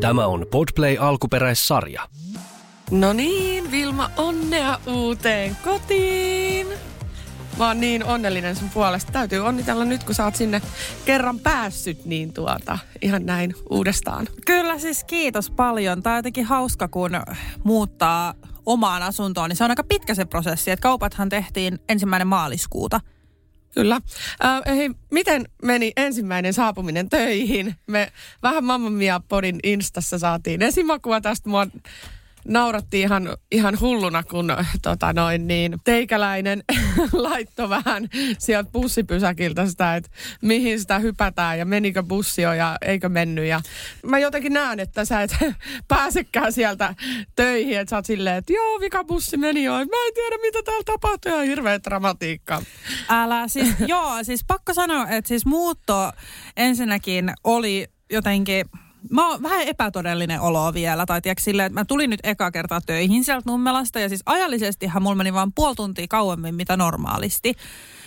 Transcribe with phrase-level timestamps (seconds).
[0.00, 2.02] Tämä on Podplay alkuperäissarja.
[2.90, 6.66] No niin, Vilma, onnea uuteen kotiin.
[7.58, 9.12] Mä oon niin onnellinen sun puolesta.
[9.12, 10.62] Täytyy onnitella nyt, kun sä oot sinne
[11.04, 14.28] kerran päässyt, niin tuota, ihan näin uudestaan.
[14.46, 16.02] Kyllä siis kiitos paljon.
[16.02, 17.10] Tämä on jotenkin hauska, kun
[17.64, 18.34] muuttaa
[18.66, 20.70] omaan asuntoon, niin se on aika pitkä se prosessi.
[20.70, 23.00] Että kaupathan tehtiin ensimmäinen maaliskuuta.
[23.76, 24.00] Kyllä.
[24.44, 27.74] Äh, hei, miten meni ensimmäinen saapuminen töihin?
[27.86, 31.48] Me vähän Mamma Mia Podin Instassa saatiin esimakua tästä.
[31.48, 31.66] Mua
[32.46, 36.62] naurattiin ihan, ihan hulluna, kun tota noin, niin, teikäläinen
[37.12, 40.10] laittoi vähän sieltä bussipysäkiltä sitä, että
[40.42, 43.44] mihin sitä hypätään ja menikö bussi jo ja eikö mennyt.
[43.44, 43.60] Ja
[44.02, 45.36] mä jotenkin näen, että sä et
[45.88, 46.94] pääsekään sieltä
[47.36, 49.72] töihin, että sä oot silleen, että joo, vika bussi meni jo.
[49.72, 52.62] Mä en tiedä, mitä täällä tapahtuu ja hirveä dramatiikka.
[53.08, 56.12] Älä siis, joo, siis pakko sanoa, että siis muutto
[56.56, 58.66] ensinnäkin oli jotenkin
[59.10, 61.06] mä oon vähän epätodellinen olo vielä.
[61.06, 64.00] Tai tiedätkö silleen, että mä tulin nyt eka kertaa töihin sieltä Nummelasta.
[64.00, 67.54] Ja siis ajallisestihan mulla meni vaan puoli tuntia kauemmin mitä normaalisti.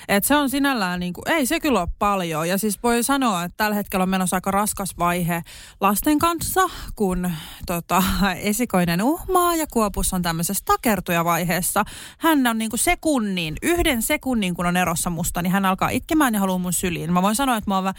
[0.10, 2.50] Et se on sinällään, niin kuin, ei se kyllä ole paljon.
[2.50, 5.42] Ja siis voi sanoa, että tällä hetkellä on menossa aika raskas vaihe
[5.82, 7.32] lasten kanssa, kun
[7.66, 8.04] tota,
[8.42, 11.84] esikoinen uhmaa ja Kuopus on tämmöisessä takertujavaiheessa.
[12.17, 16.34] Hän on niin kuin sekunnin, yhden sekunnin kun on erossa musta, niin hän alkaa itkemään
[16.34, 17.14] ja haluaa mun syliin.
[17.14, 17.94] Mä voin sanoa, että mä oon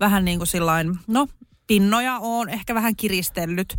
[0.00, 1.26] vähän niin kuin sillain, no
[1.66, 3.76] pinnoja on ehkä vähän kiristellyt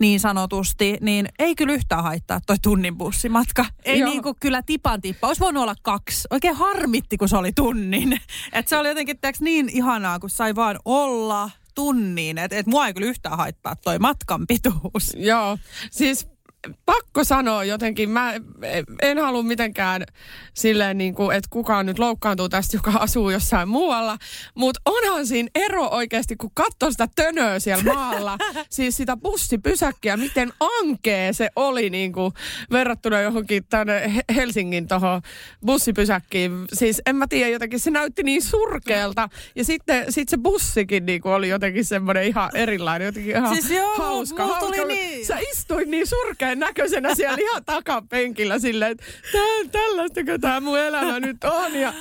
[0.00, 3.66] niin sanotusti, niin ei kyllä yhtään haittaa toi tunnin bussimatka.
[3.84, 5.26] Ei niin kuin kyllä tipan tippa.
[5.26, 6.28] Olisi voinut olla kaksi.
[6.30, 8.20] Oikein harmitti, kun se oli tunnin.
[8.52, 12.38] Et se oli jotenkin teoks, niin ihanaa, kun sai vaan olla tunnin.
[12.38, 15.14] Että et mua ei kyllä yhtään haittaa toi matkan pituus.
[15.16, 15.58] Joo,
[15.90, 16.35] siis
[16.86, 18.34] pakko sanoa jotenkin, mä
[19.02, 20.04] en halua mitenkään
[20.54, 24.18] silleen, niin kuin, että kukaan nyt loukkaantuu tästä, joka asuu jossain muualla.
[24.54, 28.38] Mutta onhan siinä ero oikeasti, kun katsoo sitä tönöä siellä maalla,
[28.70, 32.32] siis sitä bussipysäkkiä, miten ankee se oli niin kuin,
[32.72, 35.22] verrattuna johonkin tänne Helsingin tuohon
[35.66, 36.52] bussipysäkkiin.
[36.72, 39.28] Siis en mä tiedä, jotenkin se näytti niin surkealta.
[39.54, 43.70] Ja sitten sit se bussikin niin kuin, oli jotenkin semmoinen ihan erilainen, jotenkin ihan siis
[43.70, 44.46] joo, hauska.
[44.46, 44.84] hauska.
[44.84, 45.26] Niin...
[45.26, 46.06] Sä istuit niin
[46.56, 49.04] surkean näköisenä siellä ihan takapenkillä silleen, että
[49.72, 51.74] tällaistakö tämä mun elämä nyt on.
[51.74, 51.92] Ja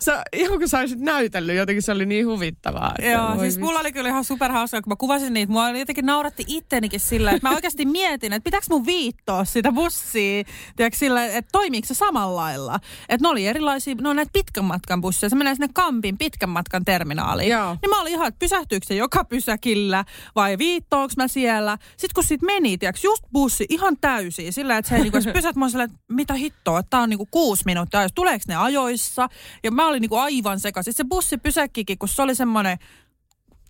[0.00, 2.94] sä, ihan kun sä olisit näytellyt, jotenkin se oli niin huvittavaa.
[2.98, 5.52] Että Joo, siis mulla oli kyllä ihan superhauska, kun mä kuvasin niitä.
[5.52, 10.44] Mua jotenkin nauratti ittenikin sillä, että mä oikeasti mietin, että pitääkö mun viittoa sitä bussia,
[10.76, 12.80] tiedätkö, sillä, että toimiiko se samalla lailla.
[13.08, 15.30] Että ne oli erilaisia, no näitä pitkän matkan busseja.
[15.30, 17.50] Se menee sinne Kampin pitkän matkan terminaaliin.
[17.50, 17.76] Joo.
[17.82, 21.78] Niin mä olin ihan, että pysähtyykö se joka pysäkillä vai viittoonko mä siellä.
[21.90, 24.52] Sitten kun sit meni, tiedätkö, just bussi ihan ihan täysiä.
[24.52, 27.28] Sillä, että se ei niinku, pysäät mua sillä, että mitä hittoa, että tää on niinku
[27.30, 28.02] kuusi minuuttia.
[28.02, 29.28] Jos tuleeko ne ajoissa?
[29.62, 30.92] Ja mä olin niinku aivan sekaisin.
[30.92, 32.78] Se bussi pysäkkikin, kun se oli semmoinen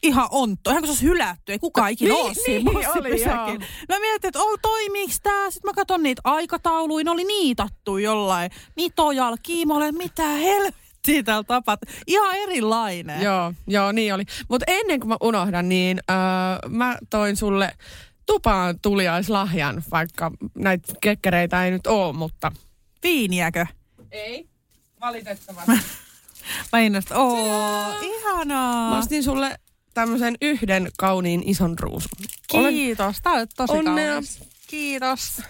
[0.03, 0.71] ihan onto.
[0.71, 1.53] Ihan kun se olisi hylätty.
[1.53, 3.25] Ei kukaan ikinä niin, ole siinä niin, oli,
[3.89, 5.50] No mietin, että oh, toimiiks tää?
[5.50, 7.05] Sitten mä katson niitä aikatauluja.
[7.05, 9.93] Ne oli niitattu jollain mitojalla, kiimolle.
[9.93, 11.81] Mitä helvettiä täällä tapat.
[12.06, 13.23] Ihan erilainen.
[13.23, 14.25] Joo, joo, niin oli.
[14.49, 17.73] Mutta ennen kuin mä unohdan, niin äh, mä toin sulle
[18.27, 22.53] tupaan tuliaislahjan, vaikka näitä kekkereitä ei nyt ole, mutta...
[23.03, 23.66] Viiniäkö?
[24.10, 24.49] Ei,
[25.00, 25.72] valitettavasti.
[26.72, 27.19] Mä innostan.
[27.19, 28.91] Oo, ihanaa.
[28.91, 29.59] Mä ostin sulle
[29.94, 32.11] tämmöisen yhden kauniin ison ruusun.
[32.49, 34.12] Kiitos, tää on tosi Onnea.
[34.12, 34.41] kaunis.
[34.66, 35.43] Kiitos.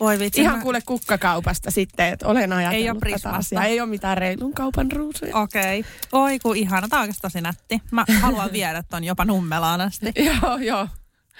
[0.00, 0.40] Voi vitsi.
[0.40, 0.62] Ihan mä...
[0.62, 3.64] kuule kukkakaupasta sitten, että olen ajatellut Ei ole prismasta.
[3.64, 5.36] Ei ole mitään reilun kaupan ruusuja.
[5.36, 5.80] Okei.
[5.80, 5.92] Okay.
[6.12, 7.82] Oi kun ihana, tää on tosi nätti.
[7.90, 10.12] Mä haluan viedä ton jopa Nummelaan asti.
[10.16, 10.88] joo, joo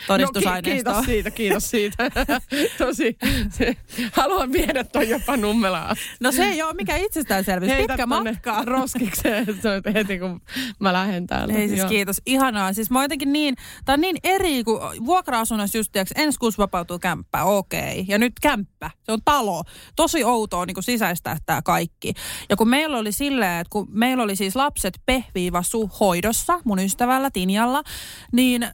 [0.06, 0.92] todistusaineistoa.
[0.92, 2.10] No, ki- kiitos siitä, kiitos siitä.
[2.78, 3.16] Tosi,
[3.50, 3.76] se,
[4.12, 5.96] haluan viedä ton jopa Nummelaan.
[6.20, 7.72] No se ei ole mikä itsestäänselvyys.
[7.72, 8.62] Heitä Pitkä matka.
[8.64, 9.46] roskikseen
[9.94, 10.40] heti kun
[10.80, 11.54] mä lähden täällä.
[11.54, 11.88] Ei siis Joo.
[11.88, 12.72] kiitos, ihanaa.
[12.72, 16.98] Siis mä jotenkin niin, tää on niin eri kuin vuokra-asunnossa just tiiäks, ensi kuussa vapautuu
[16.98, 17.80] kämppä, okei.
[17.80, 18.04] Okay.
[18.08, 19.62] Ja nyt kämppä, se on talo.
[19.96, 22.14] Tosi outoa niin kuin sisäistää tämä kaikki.
[22.48, 27.30] Ja kun meillä oli silleen, että kun meillä oli siis lapset pehviivasu hoidossa mun ystävällä
[27.30, 27.82] Tinjalla,
[28.32, 28.68] niin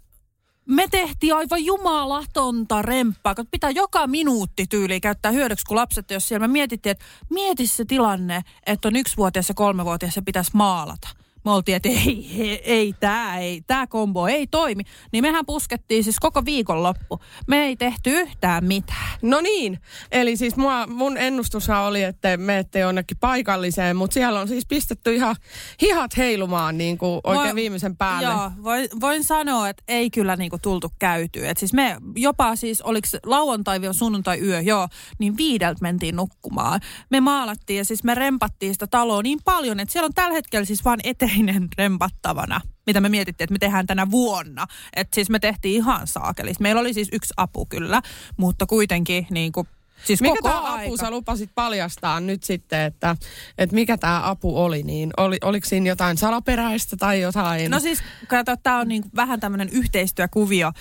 [0.71, 6.29] me tehtiin aivan jumalatonta remppaa, kun pitää joka minuutti tyyli käyttää hyödyksi, kun lapset jos
[6.29, 6.49] siellä.
[6.49, 11.09] Me mietittiin, että mieti se tilanne, että on yksivuotias ja kolmevuotias ja pitäisi maalata
[11.45, 14.83] me oltiin, että ei, ei, ei tämä ei, tämä kombo ei toimi.
[15.13, 17.21] Niin mehän puskettiin siis koko viikonloppu.
[17.47, 19.19] Me ei tehty yhtään mitään.
[19.23, 19.79] No niin,
[20.13, 25.15] eli siis mua, mun ennustushan oli, että menette jonnekin paikalliseen, mutta siellä on siis pistetty
[25.15, 25.37] ihan
[25.83, 28.29] hihat heilumaan niin kuin oikein Voi, viimeisen päälle.
[28.29, 31.51] Joo, voin, voin sanoa, että ei kyllä niin kuin tultu käytyä.
[31.51, 34.89] Et siis me jopa siis, oliko lauantai vielä sunnuntai yö, joo,
[35.19, 36.81] niin viideltä mentiin nukkumaan.
[37.11, 40.65] Me maalattiin ja siis me rempattiin sitä taloa niin paljon, että siellä on tällä hetkellä
[40.65, 44.67] siis vaan eteen yhteinen rempattavana, mitä me mietittiin, että me tehdään tänä vuonna.
[44.97, 46.63] Että siis me tehtiin ihan saakelista.
[46.63, 48.03] Meillä oli siis yksi apu kyllä,
[48.37, 49.67] mutta kuitenkin niin kuin
[50.05, 50.83] Siis mikä koko tämä aika.
[50.85, 53.17] apu sä lupasit paljastaa nyt sitten, että,
[53.59, 57.71] että mikä tämä apu oli, niin oli, oliko siinä jotain salaperäistä tai jotain?
[57.71, 57.99] No siis,
[58.29, 60.73] kato, tämä on niin vähän tämmöinen yhteistyökuvio,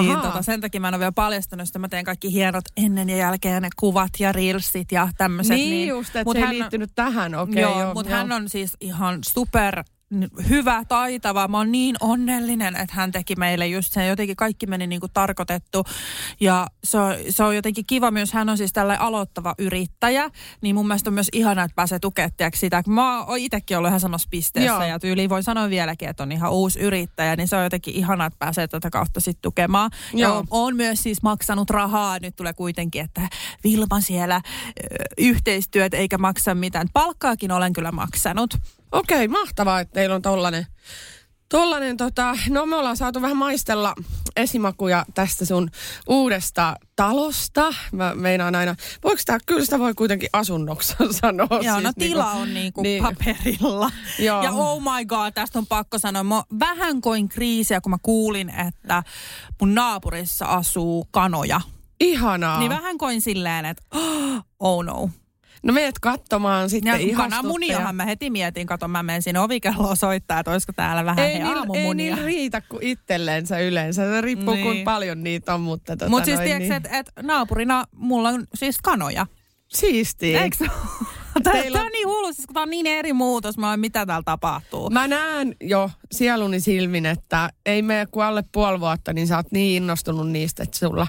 [0.00, 0.22] niin Ahaa.
[0.22, 1.78] tota, sen takia mä en ole vielä paljastanut sitä.
[1.78, 5.56] Mä teen kaikki hienot ennen ja jälkeen ne kuvat ja reelsit ja tämmöiset.
[5.56, 7.62] niin, just, että se ei hän on- liittynyt tähän, okei.
[7.62, 9.84] joo, joo, mutta hän on siis ihan super
[10.48, 11.48] hyvä, taitava.
[11.48, 14.08] Mä oon niin onnellinen, että hän teki meille just sen.
[14.08, 15.84] Jotenkin kaikki meni niin kuin tarkoitettu.
[16.40, 18.32] Ja se on, se on jotenkin kiva myös.
[18.32, 20.30] Hän on siis tällainen aloittava yrittäjä.
[20.60, 22.82] Niin mun mielestä on myös ihana, että pääsee tukemaan sitä.
[22.86, 24.72] Mä oon itsekin ollut ihan samassa pisteessä.
[24.72, 24.82] Joo.
[24.82, 27.36] Ja tyyliin voi sanoa vieläkin, että on ihan uusi yrittäjä.
[27.36, 29.90] Niin se on jotenkin ihana, että pääsee tätä kautta sitten tukemaan.
[30.14, 30.36] Ja Joo.
[30.38, 32.18] on, on myös siis maksanut rahaa.
[32.22, 33.28] Nyt tulee kuitenkin, että
[33.64, 34.40] Vilma siellä
[35.18, 36.88] yhteistyöt eikä maksa mitään.
[36.92, 38.54] Palkkaakin olen kyllä maksanut.
[38.92, 40.66] Okei, mahtavaa, että teillä on tollanen,
[41.48, 43.94] tollanen tota, no me ollaan saatu vähän maistella
[44.36, 45.70] esimakuja tästä sun
[46.08, 47.74] uudesta talosta.
[47.92, 48.74] Mä meinaan aina,
[49.04, 51.46] voiko tää, kyllä sitä voi kuitenkin asunnoksi sanoa.
[51.50, 53.02] Joo, siis no niinku- tila on niinku niin.
[53.02, 53.90] paperilla.
[54.18, 54.42] Joo.
[54.42, 56.24] Ja oh my god, tästä on pakko sanoa.
[56.24, 59.02] Mä vähän koin kriisiä, kun mä kuulin, että
[59.60, 61.60] mun naapurissa asuu kanoja.
[62.00, 62.58] Ihanaa.
[62.58, 63.82] Niin vähän koin silleen, että
[64.60, 65.10] oh no.
[65.62, 70.38] No meet katsomaan sitten Ja kananmuniahan mä heti mietin, kato mä menen sinne ovikelloon soittaa,
[70.38, 74.10] että olisiko täällä vähän ei, niillä, ei niillä riitä kuin itselleensä yleensä.
[74.10, 74.64] Se riippuu Niin.
[74.66, 76.72] kuinka paljon niitä on, mutta tota Mutta siis tiedätkö, niin.
[76.72, 79.26] että et naapurina mulla on siis kanoja.
[79.68, 80.42] Siistiä.
[80.42, 80.56] Eikö
[81.42, 84.22] Tämä on niin hullu, siis kun tämä on niin eri muutos, mä oon, mitä täällä
[84.24, 84.90] tapahtuu.
[84.90, 89.52] Mä näen jo sieluni silmin, että ei mene kuin alle puoli vuotta, niin sä oot
[89.52, 91.06] niin innostunut niistä, että sulla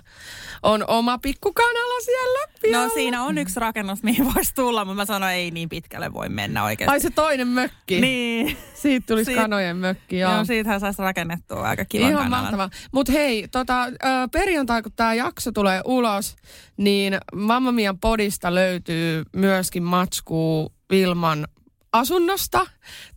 [0.64, 2.90] on oma pikkukanala siellä No pihalla.
[2.94, 6.64] siinä on yksi rakennus, mihin voisi tulla, mutta mä sanoin, ei niin pitkälle voi mennä
[6.64, 6.92] oikeasti.
[6.92, 8.02] Ai se toinen mökki.
[8.02, 8.58] Niin.
[8.74, 10.34] Siitä tulisi Siitä- kanojen mökki, joo.
[10.34, 12.70] Joo, siitähän saisi rakennettua aika kivan Ihan mahtavaa.
[12.92, 13.86] Mutta hei, tota,
[14.32, 16.36] perjantai kun tämä jakso tulee ulos,
[16.78, 21.48] niin Mamma Mian podista löytyy myöskin matskuu Vilman
[21.92, 22.68] asunnosta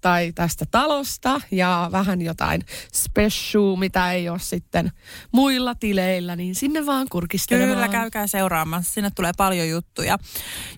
[0.01, 2.63] tai tästä talosta ja vähän jotain
[2.93, 4.93] special, mitä ei ole sitten
[5.33, 7.75] muilla tileillä, niin sinne vaan kurkistelemaan.
[7.75, 8.95] Kyllä, käykää seuraamassa.
[8.95, 10.19] Sinne tulee paljon juttuja.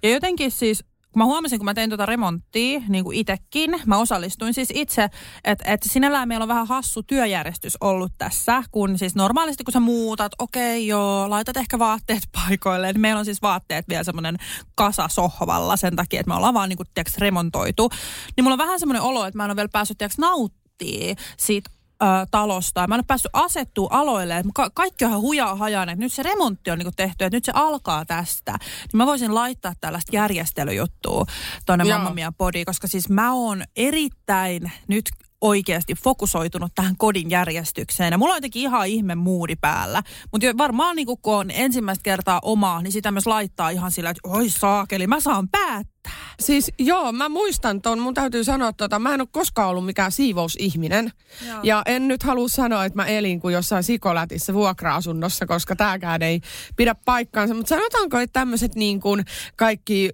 [0.03, 0.85] Ja jotenkin siis,
[1.17, 5.09] mä huomasin, kun mä tein tuota remonttia, niin kuin itekin, mä osallistuin siis itse,
[5.45, 9.81] että, että sinällään meillä on vähän hassu työjärjestys ollut tässä, kun siis normaalisti kun sä
[9.81, 14.37] muutat, okei joo, laitat ehkä vaatteet paikoilleen, niin meillä on siis vaatteet vielä semmoinen
[14.75, 17.91] kasa sohvalla sen takia, että me ollaan vaan niin kuin, tiiäks, remontoitu.
[18.37, 21.71] Niin mulla on vähän semmoinen olo, että mä en ole vielä päässyt tiiäks, nauttii siitä
[22.03, 22.87] ö, talosta.
[22.87, 24.43] Mä en ole päässyt asettua aloille.
[24.55, 25.93] Ka- kaikki on hujaa hajana.
[25.93, 28.53] että Nyt se remontti on niinku tehty, että nyt se alkaa tästä.
[28.53, 31.25] Niin mä voisin laittaa tällaista järjestelyjuttua
[31.67, 31.85] tuonne.
[31.85, 35.05] Mamma Mia Podiin, koska siis mä oon erittäin nyt
[35.41, 38.13] oikeasti fokusoitunut tähän kodin järjestykseen.
[38.13, 40.03] Ja mulla on jotenkin ihan ihme muudi päällä.
[40.33, 44.29] Mutta varmaan niin kun on ensimmäistä kertaa omaa, niin sitä myös laittaa ihan sillä, että
[44.29, 45.99] oi saakeli, mä saan päättää.
[46.41, 50.13] Siis joo, mä muistan ton, mun täytyy sanoa, tota, mä en ole koskaan ollut mikään
[50.13, 51.13] siivousihminen.
[51.47, 51.61] Joo.
[51.63, 56.41] Ja en nyt halua sanoa, että mä elin kuin jossain sikolätissä vuokra-asunnossa, koska tääkään ei
[56.77, 57.55] pidä paikkaansa.
[57.55, 59.25] Mutta sanotaanko, että tämmöiset niin kuin
[59.57, 60.11] kaikki,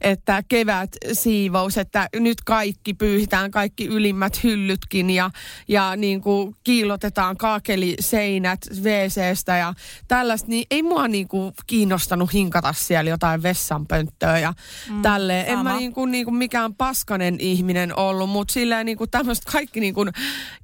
[0.00, 5.30] että kevät siivous, että nyt kaikki pyyhitään, kaikki ylimmät hyllytkin ja,
[5.68, 9.74] ja niin kuin kiillotetaan kaakeliseinät WCstä ja
[10.08, 14.52] tällaista, niin ei mua niin kuin kiinnostanut hinkata siellä jotain vessanpönttöä ja
[14.90, 15.46] mm, tälleen.
[15.46, 19.44] En mä niin kuin, niin kuin mikään paskanen ihminen ollut, mutta silleen niin kuin tämmöiset
[19.44, 20.10] kaikki niin kuin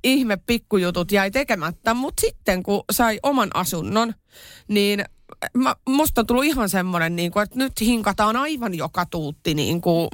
[0.04, 1.94] ihme pikkujutut jäi tekemättä.
[1.94, 4.14] Mutta sitten kun sai oman asunnon,
[4.68, 5.04] niin
[5.54, 9.80] mä, musta on tullut ihan semmoinen, niin kuin, että nyt hinkataan aivan joka tuutti niin
[9.80, 10.08] kuin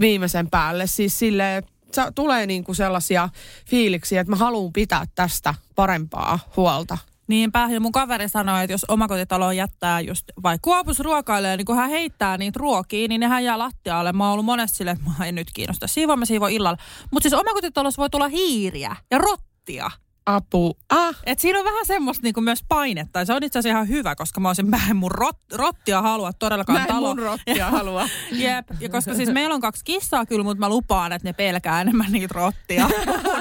[0.00, 0.86] viimeisen päälle.
[0.86, 1.75] Siis silleen, että
[2.14, 3.28] tulee niin kuin sellaisia
[3.66, 6.98] fiiliksiä, että mä haluan pitää tästä parempaa huolta.
[7.28, 11.76] Niinpä, ja mun kaveri sanoi, että jos omakotitalo jättää just vai kuopus ruokailee, niin kun
[11.76, 14.12] hän heittää niitä ruokia, niin nehän jää lattialle.
[14.12, 15.86] Mä oon ollut monesti silleen, että mä en nyt kiinnosta.
[15.86, 16.78] Siivoa mä siivoin illalla.
[17.10, 19.90] Mutta siis omakotitalossa voi tulla hiiriä ja rottia.
[20.26, 20.76] Apu.
[20.90, 23.18] Ah, Et siinä on vähän semmoista niinku myös painetta.
[23.18, 26.02] Ja se on itse asiassa ihan hyvä, koska mä olisin, mä en mun rot, rottia
[26.02, 27.08] halua todellakaan mä en talo.
[27.08, 28.08] mun rottia halua.
[28.32, 31.80] Jep, ja koska siis meillä on kaksi kissaa kyllä, mutta mä lupaan, että ne pelkää
[31.80, 32.88] enemmän niitä rottia.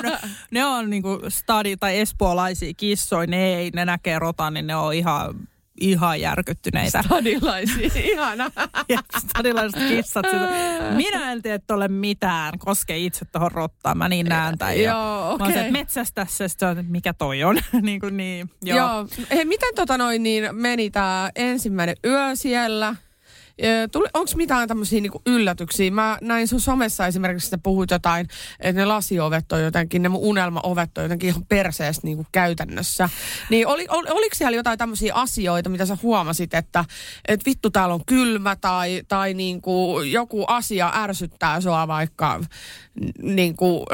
[0.51, 4.93] ne on niinku stadi- tai espoolaisia kissoja, ne ei, ne näkee rotan, niin ne on
[4.93, 5.35] ihan,
[5.79, 7.03] ihan järkyttyneitä.
[7.03, 8.51] Stadilaisia, ihana.
[8.89, 10.25] Ja stadilaiset kissat.
[10.25, 10.91] Sitä.
[10.95, 13.97] Minä en tee tolle mitään, koske itse tuohon rottaan.
[13.97, 14.77] Mä niin näen tämän.
[14.77, 14.83] jo.
[14.83, 15.59] Joo, Mä oon se, okei.
[15.59, 17.57] että metsästä se, sit se on, että mikä toi on.
[17.81, 18.77] niin kuin niin, joo.
[18.77, 19.07] Joo.
[19.31, 22.95] Hei, miten tota noin niin meni tää ensimmäinen yö siellä?
[24.13, 25.91] Onko mitään tämmöisiä niinku yllätyksiä?
[25.91, 28.27] Mä näin sun somessa esimerkiksi, että puhuit jotain,
[28.59, 33.09] että ne lasiovet on jotenkin, ne mun unelmaovet on jotenkin ihan perseestä niinku käytännössä.
[33.49, 36.85] Niin oli, ol, oliko siellä jotain tämmöisiä asioita, mitä sä huomasit, että
[37.27, 42.41] et vittu täällä on kylmä tai, tai niinku joku asia ärsyttää sua vaikka
[43.21, 43.85] niinku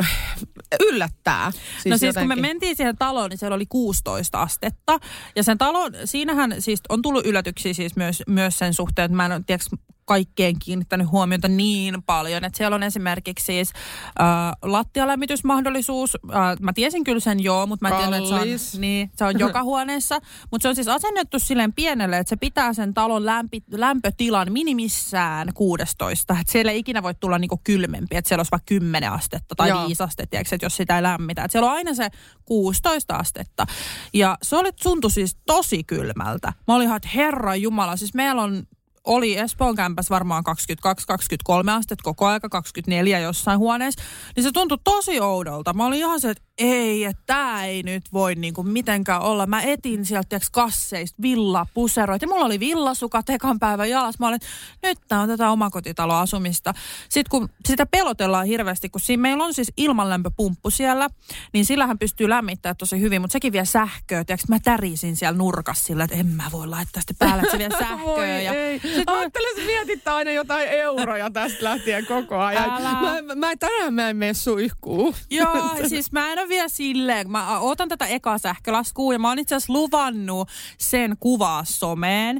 [0.80, 1.52] yllättää?
[1.52, 2.30] Siis no siis jotenkin.
[2.30, 5.00] kun me mentiin siihen taloon, niin siellä oli 16 astetta.
[5.36, 9.26] Ja sen talon, siinähän siis on tullut yllätyksiä siis myös, myös sen suhteen, että mä
[9.26, 12.44] en tiedätkö, kaikkeen kiinnittänyt huomiota niin paljon.
[12.44, 13.74] Että siellä on esimerkiksi siis
[14.22, 14.26] äh,
[14.62, 16.18] lattialämmitysmahdollisuus.
[16.36, 18.36] Äh, mä tiesin kyllä sen joo, mutta mä en tiedä, että se
[18.78, 20.20] on, niin, se on joka huoneessa.
[20.52, 25.48] Mutta se on siis asennettu silleen pienelle, että se pitää sen talon lämpi, lämpötilan minimissään
[25.54, 26.38] 16.
[26.40, 29.70] Että siellä ei ikinä voi tulla niinku kylmempi, että siellä olisi vaikka 10 astetta tai
[29.70, 29.88] joo.
[29.88, 31.44] 5 astetta, tiiäks, että jos sitä ei lämmitä.
[31.44, 32.10] Että siellä on aina se
[32.46, 33.66] 16 astetta.
[34.14, 36.54] Ja se oli tuntui siis tosi kylmältä.
[36.68, 38.64] Mä olin ihan, että herra jumala, siis meillä on
[39.04, 44.04] oli Espoon kämpäs varmaan 22-23 astetta koko aika, 24 jossain huoneessa,
[44.36, 45.74] niin se tuntui tosi oudolta.
[45.74, 49.46] Mä olin ihan se, että ei, että tämä ei nyt voi niinku mitenkään olla.
[49.46, 52.26] Mä etin sieltä tiiäks, kasseista villapuseroita.
[52.26, 54.20] Ja mulla oli villasukat ekan päivän jalas.
[54.20, 54.40] Mä olin,
[54.84, 56.74] nyt tää on tätä omakotitaloasumista.
[57.10, 61.10] Sitten kun sitä pelotellaan hirveästi, kun siinä meillä on siis ilmanlämpöpumppu siellä,
[61.54, 64.24] niin sillähän pystyy lämmittämään tosi hyvin, mutta sekin vie sähköä.
[64.24, 67.58] Tiiäks, mä tärisin siellä nurkassa sillä, että en mä voi laittaa sitä päälle, että se
[67.58, 68.42] vie sähköä.
[68.42, 68.82] ja ei.
[69.26, 72.70] Että mietit aina jotain euroja tästä lähtien koko ajan.
[72.70, 73.22] Älä.
[73.22, 75.16] Mä, mä, tänään mä en mene suihkuun.
[75.30, 79.40] Joo, siis mä en ole vielä silleen, mä otan tätä ekaa sähkölaskua ja mä oon
[79.40, 82.40] itse asiassa luvannut sen kuvaa someen.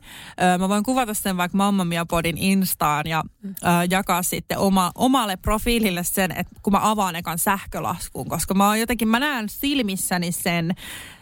[0.60, 3.24] Mä voin kuvata sen vaikka Mamma Mia Podin Instaan ja
[3.90, 8.80] jakaa sitten oma, omalle profiilille sen, että kun mä avaan ekan sähkölaskun, koska mä oon
[8.80, 10.76] jotenkin, mä näen silmissäni sen,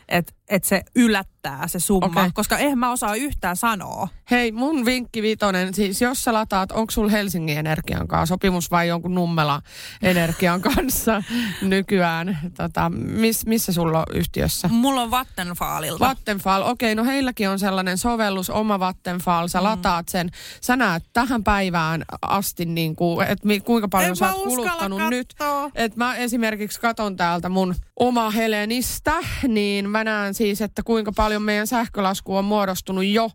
[0.07, 2.31] että et se yllättää se summa, okay.
[2.33, 4.07] koska eihän mä osaa yhtään sanoa.
[4.31, 8.87] Hei, mun vinkki vitonen, siis jos sä lataat, onko sul Helsingin Energian kanssa sopimus vai
[8.87, 9.61] jonkun Nummela
[10.01, 11.23] Energian kanssa
[11.61, 12.39] nykyään?
[12.57, 14.67] Tota, miss, missä sulla on yhtiössä?
[14.67, 16.07] Mulla on Vattenfallilta.
[16.07, 19.63] Vattenfall, okei, okay, no heilläkin on sellainen sovellus, oma Vattenfall, sä mm.
[19.63, 20.29] lataat sen,
[20.61, 25.09] sä näet tähän päivään asti, niin kuin, että kuinka paljon en sä oot kuluttanut katsoa.
[25.09, 25.35] nyt.
[25.75, 29.13] Että mä esimerkiksi katon täältä mun oma Helenistä,
[29.47, 33.31] niin mä näen siis, että kuinka paljon meidän sähkölasku on muodostunut jo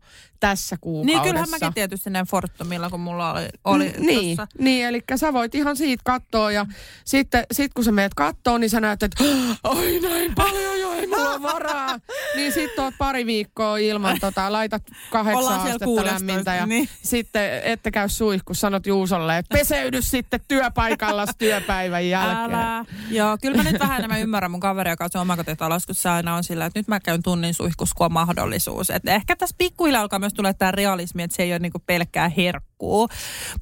[0.49, 1.23] tässä kuukaudessa.
[1.23, 5.33] Niin kyllähän mäkin tietysti näin Fortumilla, kun mulla oli, oli N- Niin, niin eli sä
[5.33, 6.67] voit ihan siitä katsoa ja
[7.05, 9.25] sitten sit kun sä meet kattoon, niin sä näet, että
[9.65, 11.99] ai näin paljon jo, ei mulla ole varaa.
[12.37, 16.89] niin sitten oot pari viikkoa ilman, tota, laitat kahdeksan astetta lämmintä ja niin.
[17.03, 22.55] sitten ette käy suihkussa, sanot Juusolle, että peseydy sitten työpaikalla työpäivän jälkeen.
[22.55, 22.85] Älä.
[23.11, 26.35] Joo, kyllä mä nyt vähän enemmän ymmärrän mun kaveri, joka on omakotitalossa, kun se aina
[26.35, 28.91] on sillä, että nyt mä käyn tunnin suihkussa, kun on mahdollisuus.
[28.91, 32.29] Että ehkä tässä pikkuhiljaa alkaa myös tulee tämä realismi, että se ei ole niinku pelkkää
[32.29, 33.09] herkkuu.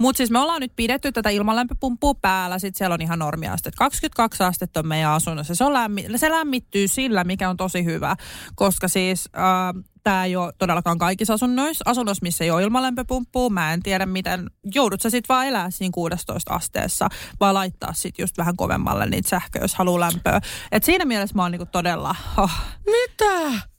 [0.01, 2.59] Mutta siis me ollaan nyt pidetty tätä ilmalämpöpumppua päällä.
[2.59, 3.71] Sitten siellä on ihan normiaste.
[3.79, 5.55] 22 astetta on meidän asunnossa.
[5.55, 8.17] Se, on lämmi- se lämmittyy sillä, mikä on tosi hyvä.
[8.55, 9.29] Koska siis...
[9.37, 11.85] Äh, tämä ei ole todellakaan kaikissa asunnoissa.
[11.87, 15.93] Asunnoissa, missä ei ole ilmalämpöpumppua, mä en tiedä miten, joudut sä sitten vaan elää siinä
[15.95, 17.09] 16 asteessa,
[17.41, 20.41] vai laittaa sitten just vähän kovemmalle niitä sähköä, jos haluaa lämpöä.
[20.73, 22.15] Et siinä mielessä mä oon niinku todella...
[22.37, 22.51] Oh.
[22.87, 23.72] Mitä?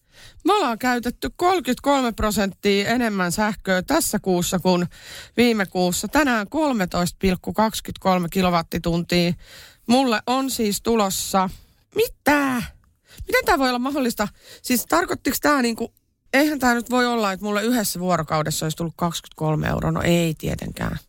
[0.45, 4.85] Me ollaan käytetty 33 prosenttia enemmän sähköä tässä kuussa kuin
[5.37, 6.07] viime kuussa.
[6.07, 9.33] Tänään 13,23 kilowattituntia.
[9.87, 11.49] Mulle on siis tulossa...
[11.95, 12.63] Mitä?
[13.27, 14.27] Miten tämä voi olla mahdollista?
[14.61, 15.93] Siis tarkoittiko tämä niinku...
[16.33, 19.91] Eihän tämä nyt voi olla, että mulle yhdessä vuorokaudessa olisi tullut 23 euroa.
[19.91, 20.99] No ei tietenkään.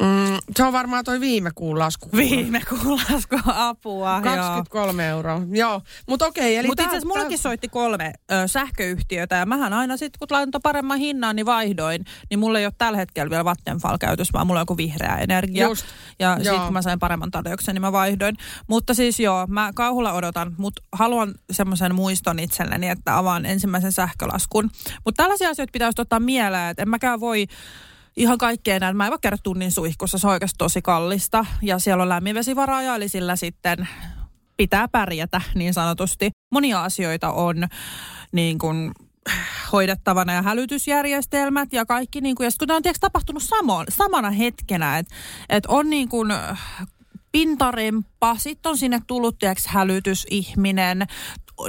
[0.00, 2.08] Mm, se on varmaan toi viime kuun lasku.
[2.16, 4.20] Viime kuun lasku, apua.
[4.22, 5.16] 23 joo.
[5.16, 5.82] euroa, joo.
[6.08, 6.58] Mutta okei.
[6.58, 10.62] Okay, Mutta itse asiassa mullakin soitti kolme ö, sähköyhtiötä ja mähän aina sitten kun laitoin
[10.62, 12.04] paremman hinnan, niin vaihdoin.
[12.30, 15.66] Niin mulla ei ole tällä hetkellä vielä Vattenfall käytössä, vaan mulla on joku vihreä energia.
[15.66, 15.84] Just.
[16.18, 18.36] Ja sitten kun mä sain paremman tarjouksen, niin mä vaihdoin.
[18.66, 24.70] Mutta siis joo, mä kauhulla odotan, mutta haluan semmoisen muiston itselleni, että avaan ensimmäisen sähkölaskun.
[25.04, 27.46] Mutta tällaisia asioita pitäisi ottaa mieleen, että en mäkään voi
[28.16, 28.96] ihan kaikkea näin.
[28.96, 31.46] Mä en voi käydä tunnin suihkussa, se on oikeasti tosi kallista.
[31.62, 33.88] Ja siellä on lämminvesivaraaja, eli sillä sitten
[34.56, 36.30] pitää pärjätä niin sanotusti.
[36.52, 37.68] Monia asioita on
[38.32, 38.92] niin kuin
[39.72, 44.30] hoidettavana ja hälytysjärjestelmät ja kaikki, niin kuin, ja kun tämä on tiiäks, tapahtunut samo, samana
[44.30, 45.14] hetkenä, että
[45.48, 46.32] et on niin kuin
[47.32, 51.06] pintaremppa, sitten on sinne tullut tiiäks, hälytysihminen,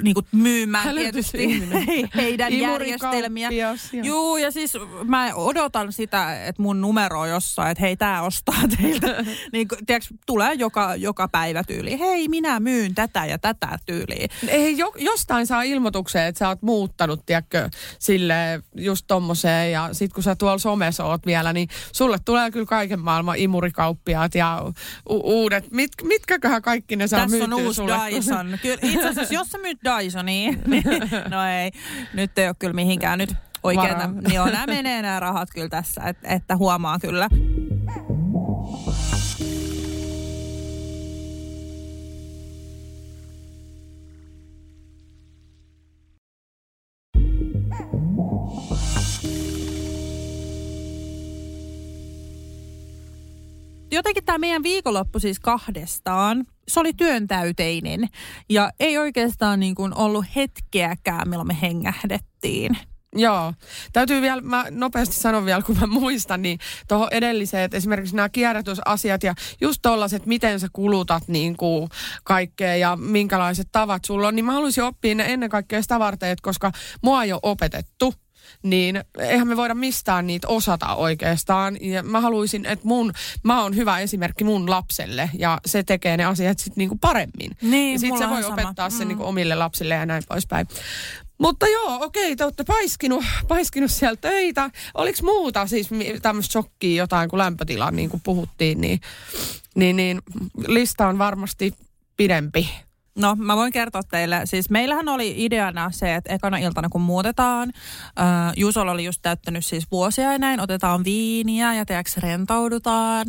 [0.01, 1.85] niin kuin myymään Hälytysihminen.
[1.85, 3.49] tietysti heidän järjestelmiä.
[3.51, 3.71] Ja-
[4.03, 4.73] Juu, ja siis
[5.05, 9.25] mä odotan sitä, että mun numero on jossain, että hei, tää ostaa teiltä.
[9.53, 11.99] niin, tiiäks, tulee joka, joka päivä tyyli.
[11.99, 14.27] Hei, minä myyn tätä ja tätä tyyliä.
[14.47, 17.69] Ei, jo, jostain saa ilmoituksen, että sä oot muuttanut, tiedätkö,
[17.99, 19.71] sille just tommoseen.
[19.71, 24.35] Ja sit kun sä tuolla somessa oot vielä, niin sulle tulee kyllä kaiken maailman imurikauppiaat
[24.35, 24.61] ja
[25.09, 25.71] u- uudet.
[25.71, 27.97] Mit, mitkäköhän kaikki ne saa Tässä on uusi sulle?
[28.15, 28.57] Dyson.
[28.61, 30.83] Kyllä, itse asiassa, jos sä myyt Dysonia, niin
[31.29, 31.71] no ei,
[32.13, 33.33] nyt ei ole kyllä mihinkään nyt
[33.63, 33.89] oikein.
[33.89, 34.07] Varaa.
[34.07, 37.29] Niin joo, nämä menee nämä rahat kyllä tässä, että, että huomaa kyllä.
[53.91, 58.09] Jotenkin tämä meidän viikonloppu siis kahdestaan, se oli työntäyteinen
[58.49, 62.77] ja ei oikeastaan niin kuin ollut hetkeäkään, milloin me hengähdettiin.
[63.15, 63.53] Joo.
[63.93, 68.29] Täytyy vielä, mä nopeasti sanon vielä, kun mä muistan, niin tuohon edelliseen, että esimerkiksi nämä
[68.29, 71.89] kierrätysasiat ja just tollaset, miten sä kulutat niin kuin
[72.23, 76.29] kaikkea ja minkälaiset tavat sulla on, niin mä haluaisin oppia ne ennen kaikkea sitä varten,
[76.29, 76.71] että koska
[77.01, 78.13] mua ei ole opetettu,
[78.63, 81.77] niin eihän me voida mistään niitä osata oikeastaan.
[81.81, 86.25] Ja mä haluaisin, että mun, mä oon hyvä esimerkki mun lapselle ja se tekee ne
[86.25, 87.51] asiat sitten niinku paremmin.
[87.61, 88.53] Niin, ja mulla se voi sama.
[88.53, 89.07] opettaa sen Mm.
[89.07, 90.67] niinku omille lapsille ja näin poispäin.
[91.37, 94.69] Mutta joo, okei, te olette paiskinut, paiskinut siellä töitä.
[94.93, 95.89] Oliko muuta siis
[96.21, 98.99] tämmöistä shokkia jotain, kun lämpötila niin kuin puhuttiin, niin,
[99.75, 100.21] niin, niin
[100.67, 101.73] lista on varmasti
[102.17, 102.69] pidempi.
[103.15, 104.41] No, mä voin kertoa teille.
[104.45, 107.71] Siis meillähän oli ideana se, että ekana iltana kun muutetaan,
[108.19, 113.27] äh, Jusolla oli just täyttänyt siis vuosia ja näin, otetaan viiniä ja teoks rentoudutaan.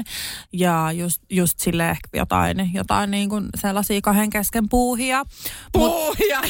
[0.53, 5.25] Ja just, just sille ehkä jotain, jotain niin kuin sellaisia kahden kesken puuhia.
[5.77, 6.41] Mut, Puhuja!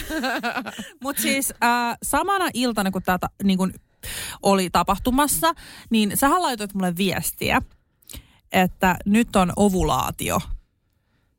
[1.03, 3.75] mut siis äh, samana iltana, kun tätä niin kuin
[4.43, 5.55] oli tapahtumassa,
[5.91, 7.62] niin sähän laitoit mulle viestiä,
[8.53, 10.41] että nyt on ovulaatio.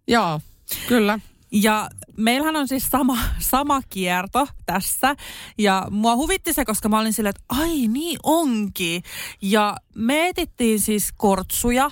[0.07, 0.41] joo,
[0.87, 1.19] kyllä.
[1.53, 3.17] Ja meillähän on siis sama,
[3.51, 5.15] sama kierto tässä.
[5.57, 9.03] Ja mua huvitti se, koska mä olin silleen, että ai niin onkin.
[9.41, 11.91] Ja me etittiin siis kortsuja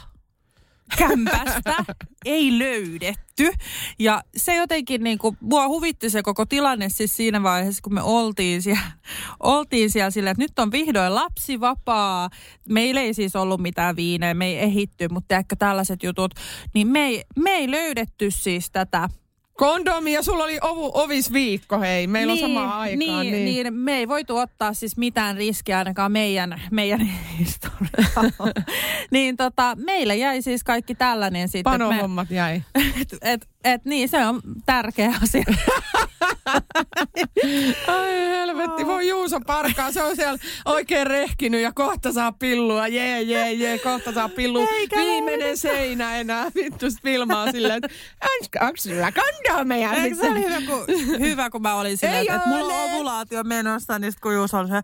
[0.98, 1.76] kämpästä,
[2.26, 3.52] ei löydetty.
[4.00, 8.02] Ja se jotenkin niin kuin, mua huvitti se koko tilanne siis siinä vaiheessa, kun me
[8.02, 8.92] oltiin siellä,
[9.40, 12.30] oltiin siellä silleen, että nyt on vihdoin lapsi vapaa.
[12.70, 16.34] Meillä ei siis ollut mitään viineä, me ei ehitty, mutta ehkä tällaiset jutut.
[16.74, 19.10] Niin me ei, me ei löydetty siis tätä
[19.62, 22.08] Kondomi ja sulla oli ovu, ovis viikko, hei.
[22.08, 22.98] Meillä on samaa aikaa.
[22.98, 23.46] Niin, niin.
[23.46, 27.00] niin, me ei voitu ottaa siis mitään riskiä ainakaan meidän, meidän
[27.40, 28.54] historialla.
[29.12, 31.74] niin tota, meillä jäi siis kaikki tällainen sitten.
[31.74, 32.62] että me- Panohommat jäi.
[33.02, 35.44] Et, et, et, niin, se on tärkeä asia.
[37.88, 39.92] Ai helvetti, voi Juuso parkaa.
[39.92, 42.88] Se on siellä oikein rehkinyt ja kohta saa pillua.
[42.88, 44.68] Jee, jee, jee, kohta saa pillua.
[44.72, 46.52] Eikä Viimeinen seinä enää.
[46.56, 47.98] Vittu filmaa silleen, että
[48.62, 48.76] onko
[49.52, 49.94] sulla kondomeja?
[49.94, 50.86] Eikö se oli hyvä, kun,
[51.20, 54.58] hyvä, kun mä olin silleen, että, että mulla on ovulaatio menossa, niin sit kun Juuso
[54.58, 54.82] oli se,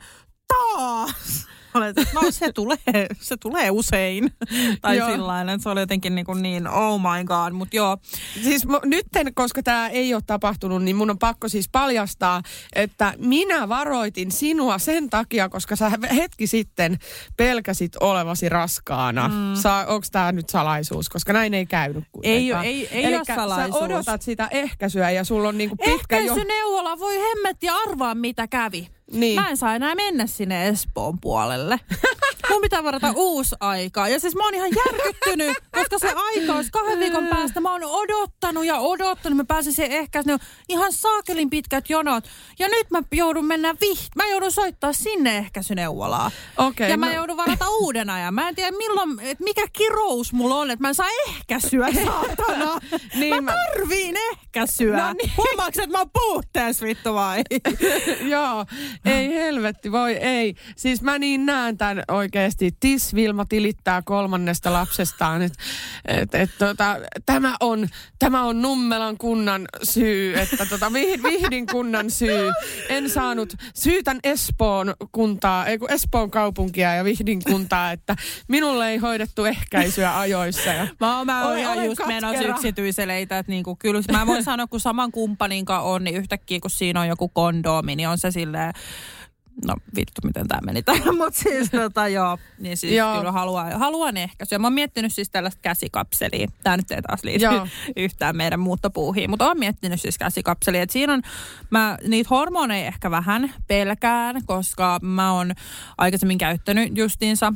[0.48, 1.48] taas!
[1.78, 4.32] Olen, että no se tulee, se tulee usein.
[4.82, 7.98] tai lailla, että se oli jotenkin niin, kuin niin oh my god, mutta joo.
[8.44, 12.42] Siis mo- nytten, koska tämä ei ole tapahtunut, niin mun on pakko siis paljastaa,
[12.76, 16.98] että minä varoitin sinua sen takia, koska sä hetki sitten
[17.38, 19.28] pelkäsit olevasi raskaana.
[19.28, 19.54] Mm.
[19.88, 21.10] Onko tämä nyt salaisuus?
[21.10, 22.66] Koska näin ei käynyt kuitenkaan.
[22.66, 23.80] Ei- ei- ei Elikkä ole salaisuus.
[23.80, 26.22] sä odotat sitä ehkäisyä ja sulla on niinku pitkä jo...
[26.22, 28.88] Ehkäisyneuvola, voi hemmetti arvaa mitä kävi.
[29.12, 29.42] Niin.
[29.42, 31.80] Mä en saa enää mennä sinne Espoon puolelle.
[32.50, 34.08] Mun pitää varata uusi aika.
[34.08, 37.60] Ja siis mä oon ihan järkyttynyt, koska se aika olisi kahden viikon päästä.
[37.60, 39.38] Mä oon odottanut ja odottanut.
[39.38, 42.24] Mä pääsin siihen ehkä ne on ihan saakelin pitkät jonot.
[42.60, 44.16] Ja nyt mä joudun mennä viht.
[44.16, 46.32] Mä joudun soittaa sinne ehkäisyneuvolaan.
[46.58, 48.34] Okei, ja mä no- joudun varata uuden ajan.
[48.34, 52.80] Mä en tiedä milloin, että mikä kirous mulla on, että mä en saa ehkäisyä, saatana.
[53.16, 54.98] Niin mä mä- tarviin ehkäisyä.
[55.08, 55.32] No niin.
[55.38, 57.44] Huomaatko, että mä oon puutteessa vittu vai?
[58.34, 58.66] Joo,
[59.06, 60.56] ei helvetti, voi ei.
[60.76, 62.04] Siis mä niin näen tämän
[62.38, 62.72] oikeasti.
[62.80, 65.42] Tis Vilma tilittää kolmannesta lapsestaan.
[65.42, 65.54] Et,
[66.08, 67.88] et, et, tota, tämä, on,
[68.20, 72.52] tämä on Nummelan kunnan syy, että tota, Vih- Vihdin kunnan syy.
[72.90, 78.16] En saanut, syytän Espoon kuntaa, ei kun Espoon kaupunkia ja Vihdin kuntaa, että
[78.48, 80.70] minulle ei hoidettu ehkäisyä ajoissa.
[80.70, 84.68] Ja, Mä, oon- mä oon Olen- just menossa yksityiseleitä, että niinku, kyllä mä voin sanoa,
[84.68, 88.74] kun saman kumppanin on, niin yhtäkkiä kun siinä on joku kondoomi, niin on se silleen,
[89.66, 93.18] No vittu, miten tämä meni tähän, mutta siis tota joo, niin siis Joo.
[93.18, 94.60] kyllä haluan, haluan ehkäisyä.
[94.60, 96.48] Mä oon miettinyt siis tällaista käsikapselia.
[96.64, 97.68] Tämä nyt ei taas liity Joo.
[97.98, 100.82] yhtään meidän muuttopuuhiin, mutta oon miettinyt siis käsikapselia.
[100.82, 101.22] Et siinä on,
[101.70, 105.52] mä niitä hormoneja ehkä vähän pelkään, koska mä oon
[105.98, 107.54] aikaisemmin käyttänyt justiinsa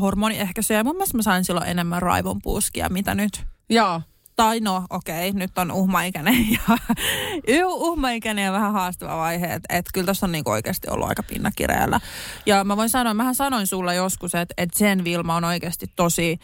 [0.00, 4.00] hormoniehkäisyä ja mun mielestä mä sain silloin enemmän raivonpuuskia, mitä nyt Joo.
[4.42, 9.86] Tai no okei, okay, nyt on uhmaikäinen ja uhmaikäinen ja vähän haastava vaihe, että et
[9.94, 12.00] kyllä tässä on niinku oikeasti ollut aika pinnakireellä.
[12.46, 16.38] Ja mä voin sanoa, mähän sanoin sulle joskus, että et sen Vilma on oikeasti tosi,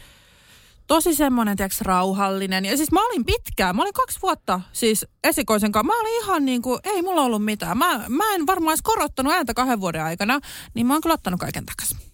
[0.87, 2.65] tosi semmoinen, tiiäks, rauhallinen.
[2.65, 5.93] Ja siis mä olin pitkään, mä olin kaksi vuotta siis esikoisen kanssa.
[5.93, 7.77] Mä olin ihan niin kuin, ei mulla ollut mitään.
[7.77, 10.39] Mä, mä en varmaan edes korottanut ääntä kahden vuoden aikana,
[10.73, 12.08] niin mä oon kyllä ottanut kaiken takaisin.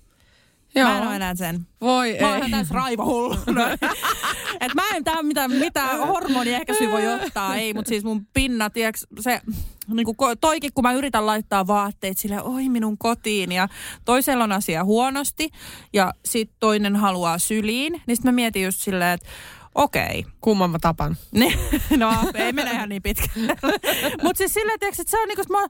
[0.76, 0.90] Joo.
[0.90, 2.38] Mä en ole enää sen Voi Mä ei.
[2.38, 3.36] ihan täys raivohullu.
[4.62, 9.08] Et mä en tää mitään, mitään hormoniehkäisyä voi ottaa, ei, mutta siis mun pinna, tiiäks,
[9.20, 9.42] se
[9.88, 13.68] niin kuin toikin, kun mä yritän laittaa vaatteet sille, oi minun kotiin, ja
[14.06, 15.50] toisella on asia huonosti,
[15.94, 19.30] ja sitten toinen haluaa syliin, niin sitten mä mietin just silleen, että
[19.76, 21.18] okei, Kumman mä tapan.
[21.32, 21.60] niin,
[21.98, 23.56] no ei mene ihan niin pitkälle.
[24.24, 25.64] Mutta siis silleen, tiiäks, että se on niinku, että mä,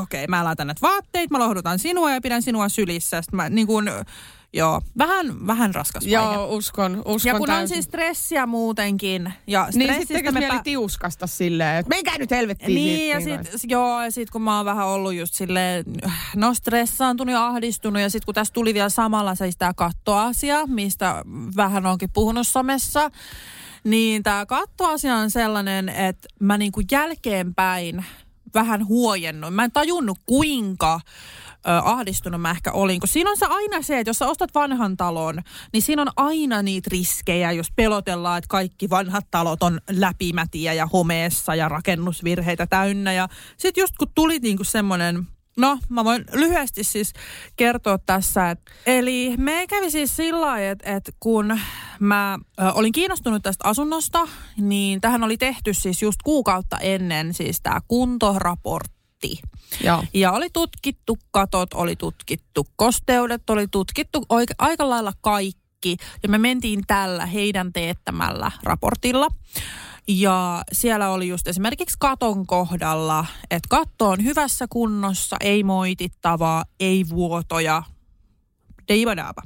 [0.00, 3.22] okei, okay, mä laitan näitä vaatteet, mä lohdutan sinua ja pidän sinua sylissä.
[3.22, 3.88] Sitten mä niin kuin,
[4.56, 6.34] joo, vähän, vähän raskas vaihe.
[6.34, 7.74] Joo, uskon, uskon Ja kun on täysin.
[7.74, 9.32] siis stressiä muutenkin.
[9.46, 12.74] Ja Niin stressistä sitten tekisi me mieli pä- tiuskasta silleen, että menkää nyt helvettiin.
[12.74, 15.84] niin, ja siitä, sit, joo, ja sit kun mä oon vähän ollut just silleen,
[16.36, 21.24] no stressaantunut ja ahdistunut, ja sit kun tässä tuli vielä samalla se tämä kattoasia, mistä
[21.56, 23.10] vähän onkin puhunut somessa,
[23.84, 28.04] niin tämä kattoasia on sellainen, että mä niinku jälkeenpäin
[28.54, 29.54] vähän huojennut.
[29.54, 31.00] Mä en tajunnut kuinka
[31.68, 34.54] ö, ahdistunut mä ehkä olin, kun siinä on se aina se, että jos sä ostat
[34.54, 39.80] vanhan talon, niin siinä on aina niitä riskejä, jos pelotellaan, että kaikki vanhat talot on
[39.90, 43.12] läpimätiä ja homeessa ja rakennusvirheitä täynnä.
[43.12, 45.26] Ja sitten just kun tuli niinku semmoinen
[45.56, 47.12] No, mä voin lyhyesti siis
[47.56, 48.50] kertoa tässä.
[48.50, 51.60] Et, eli me kävi siis sillä lailla, että et kun
[52.00, 52.38] mä
[52.74, 58.95] olin kiinnostunut tästä asunnosta, niin tähän oli tehty siis just kuukautta ennen siis tämä kuntoraportti.
[59.84, 60.04] Joo.
[60.14, 65.96] Ja oli tutkittu katot, oli tutkittu kosteudet, oli tutkittu oike- aika lailla kaikki.
[66.22, 69.28] Ja me mentiin tällä heidän teettämällä raportilla.
[70.08, 77.04] Ja siellä oli just esimerkiksi katon kohdalla, että katto on hyvässä kunnossa, ei moitittavaa, ei
[77.08, 77.82] vuotoja,
[78.88, 79.42] deibadaaba.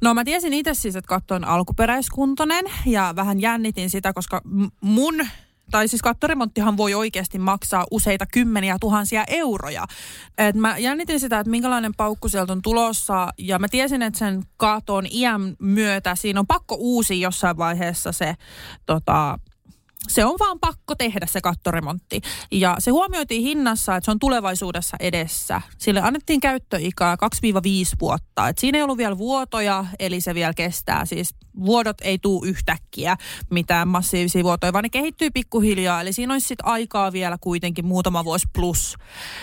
[0.00, 4.42] No mä tiesin itse siis, että katto on alkuperäiskuntoinen ja vähän jännitin sitä, koska
[4.80, 5.26] mun
[5.70, 9.86] tai siis kattoremonttihan voi oikeasti maksaa useita kymmeniä tuhansia euroja.
[10.38, 14.42] Et mä jännitin sitä, että minkälainen paukku sieltä on tulossa ja mä tiesin, että sen
[14.56, 18.34] katon iän myötä siinä on pakko uusi jossain vaiheessa se
[18.86, 19.38] tota,
[20.08, 22.20] se on vaan pakko tehdä se kattoremontti.
[22.50, 25.60] Ja se huomioitiin hinnassa, että se on tulevaisuudessa edessä.
[25.78, 27.18] Sille annettiin käyttöikää 2-5
[28.00, 28.48] vuotta.
[28.48, 31.04] Et siinä ei ollut vielä vuotoja, eli se vielä kestää.
[31.04, 31.34] Siis
[31.64, 33.16] vuodot ei tule yhtäkkiä
[33.50, 36.00] mitään massiivisia vuotoja, vaan ne kehittyy pikkuhiljaa.
[36.00, 38.96] Eli siinä olisi sit aikaa vielä kuitenkin muutama vuosi plus.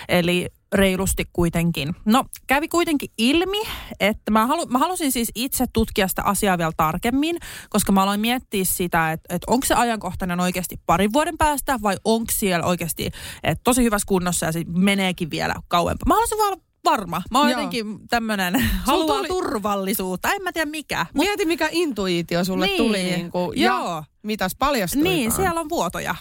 [0.08, 1.94] Eli reilusti kuitenkin.
[2.04, 3.58] No, kävi kuitenkin ilmi,
[4.00, 7.36] että mä, halu, mä halusin siis itse tutkia sitä asiaa vielä tarkemmin,
[7.70, 11.96] koska mä aloin miettiä sitä, että, että onko se ajankohtainen oikeasti parin vuoden päästä vai
[12.04, 13.10] onko siellä oikeasti
[13.42, 16.04] että tosi hyvässä kunnossa ja se meneekin vielä kauempaa.
[16.06, 17.22] Mä halusin vaan varma.
[17.30, 17.58] Mä oon Joo.
[17.58, 18.54] jotenkin tämmönen,
[18.86, 20.32] haluaa tuli- turvallisuutta.
[20.32, 21.06] En mä tiedä mikä.
[21.14, 22.76] Mut, Mieti, mikä intuitio sulle Niin.
[22.76, 23.02] tuli.
[23.02, 23.88] Niin kuin, Joo.
[23.88, 25.02] Ja mitäs paljastui?
[25.02, 26.14] niin, siellä on vuotoja.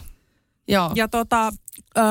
[0.67, 0.91] Joo.
[0.95, 1.51] Ja tota,
[1.97, 2.01] ö,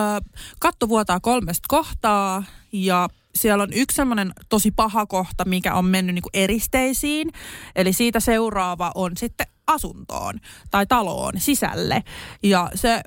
[0.60, 6.14] katto vuotaa kolmesta kohtaa ja siellä on yksi semmoinen tosi paha kohta, mikä on mennyt
[6.14, 7.30] niinku eristeisiin.
[7.76, 10.40] Eli siitä seuraava on sitten asuntoon
[10.70, 12.04] tai taloon sisälle.
[12.42, 13.02] Ja se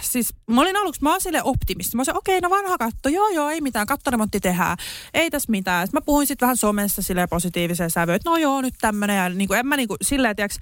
[0.00, 1.96] siis mä olin aluksi, mä sille optimisti.
[1.96, 4.76] Mä olin, okei, no vanha katto, joo joo, ei mitään, kattoremontti tehdään.
[5.14, 5.86] Ei tässä mitään.
[5.86, 9.16] Sitten mä puhuin sitten vähän somessa sille positiiviseen sävyyn, että no joo, nyt tämmönen.
[9.16, 10.58] Ja niin kuin, en mä niin kuin, silleen, tiiäks,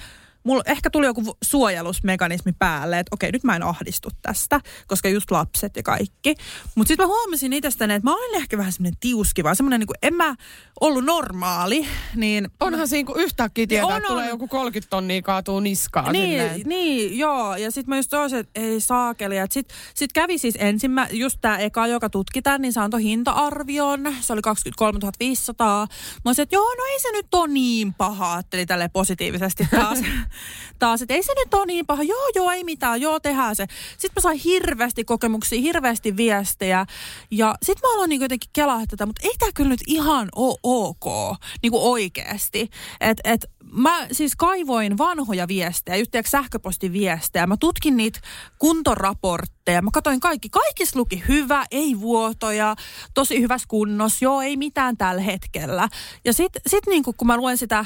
[0.47, 5.31] mulla ehkä tuli joku suojelusmekanismi päälle, että okei, nyt mä en ahdistu tästä, koska just
[5.31, 6.35] lapset ja kaikki.
[6.75, 9.97] Mutta sitten mä huomasin itsestäni, että mä olin ehkä vähän semmoinen tiuskiva, semmoinen niin kuin,
[10.03, 10.35] en mä
[10.81, 14.31] ollut normaali, niin Onhan siinä, kun yhtäkkiä tietää, On, että tulee on.
[14.31, 16.13] joku 30 tonnia kaatuu niskaan.
[16.13, 16.61] Niin, silleen.
[16.65, 17.57] niin, joo.
[17.57, 19.35] Ja sitten mä just toisin, että ei saakeli.
[19.51, 24.15] Sitten sit kävi siis ensimmä, just tämä eka, joka tutkitaan, niin se antoi hinta-arvion.
[24.21, 25.87] Se oli 23 500.
[26.25, 29.99] Mä olisin, että joo, no ei se nyt ole niin paha, ajattelin tälle positiivisesti taas.
[30.79, 32.03] taas, että ei se nyt ole niin paha.
[32.03, 33.67] Joo, joo, ei mitään, joo, tehdään se.
[33.91, 36.87] Sitten mä sain hirveästi kokemuksia, hirveästi viestejä.
[37.31, 40.59] Ja sitten mä aloin niin jotenkin kelaa tätä, mutta ei tämä kyllä nyt ihan ole
[40.63, 42.71] ok, niin kuin oikeasti.
[43.01, 47.47] Että et, mä siis kaivoin vanhoja viestejä, just sähköpostiviestejä.
[47.47, 48.21] Mä tutkin niitä
[48.59, 49.83] kuntoraportteja.
[49.83, 50.49] Mä katsoin kaikki.
[50.49, 52.77] Kaikissa luki hyvä, ei vuotoja,
[53.15, 54.25] tosi hyvässä kunnossa.
[54.25, 55.89] Joo, ei mitään tällä hetkellä.
[56.25, 57.85] Ja sitten sit niinku, kun mä luen sitä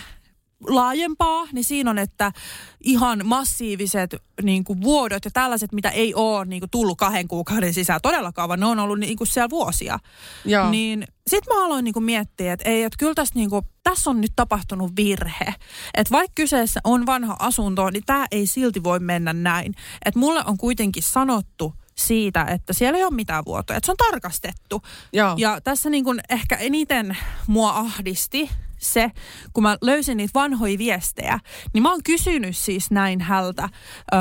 [0.66, 2.32] laajempaa, niin siinä on, että
[2.80, 7.74] ihan massiiviset niin kuin vuodot ja tällaiset, mitä ei ole niin kuin tullut kahden kuukauden
[7.74, 9.98] sisään todellakaan, vaan ne on ollut niin kuin siellä vuosia.
[10.44, 10.70] Joo.
[10.70, 14.10] Niin sitten mä aloin niin kuin miettiä, että ei, että kyllä tässä, niin kuin, tässä
[14.10, 15.54] on nyt tapahtunut virhe.
[15.94, 19.74] Että vaikka kyseessä on vanha asunto, niin tämä ei silti voi mennä näin.
[20.04, 23.76] Että mulle on kuitenkin sanottu siitä, että siellä ei ole mitään vuotoja.
[23.76, 24.82] Että se on tarkastettu.
[25.12, 25.34] Joo.
[25.36, 29.10] Ja tässä niin kuin ehkä eniten mua ahdisti se,
[29.52, 31.38] kun mä löysin niitä vanhoja viestejä,
[31.74, 33.68] niin mä oon kysynyt siis näin hältä
[34.12, 34.16] ö,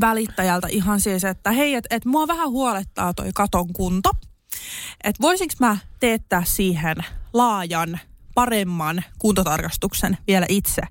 [0.00, 4.10] välittäjältä ihan siis, että hei, että et mua vähän huolettaa toi katon kunto.
[5.04, 6.96] Että voisinko mä teettää siihen
[7.32, 8.00] laajan
[8.36, 10.82] paremman kuntotarkastuksen vielä itse.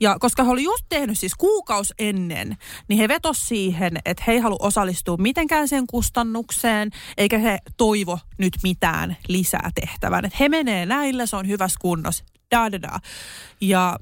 [0.00, 2.56] Ja koska he oli just tehnyt siis kuukaus ennen,
[2.88, 8.18] niin he vetos siihen, että he ei halua osallistua mitenkään sen kustannukseen, eikä he toivo
[8.38, 10.24] nyt mitään lisää tehtävän.
[10.24, 12.24] Että he menee näillä, se on hyvässä kunnossa.
[12.50, 13.00] Da, da, da.
[13.60, 13.98] Ja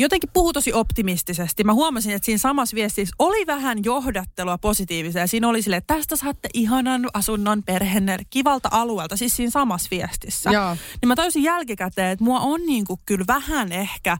[0.00, 1.64] jotenkin puhu tosi optimistisesti.
[1.64, 5.26] Mä huomasin, että siinä samassa viestissä oli vähän johdattelua positiivisia.
[5.26, 10.50] Siinä oli sille, että tästä saatte ihanan asunnon perhenne kivalta alueelta, siis siinä samassa viestissä.
[10.50, 10.76] Joo.
[11.00, 14.18] Niin mä tajusin jälkikäteen, että mua on niin kuin kyllä vähän ehkä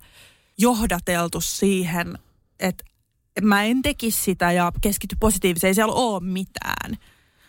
[0.58, 2.18] johdateltu siihen,
[2.60, 2.84] että
[3.42, 6.98] mä en tekisi sitä ja keskity positiiviseen, ei siellä ole mitään.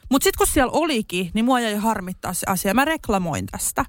[0.10, 2.74] Mutta sitten kun siellä olikin, niin mua jäi harmittaa se asia.
[2.74, 3.86] Mä reklamoin tästä.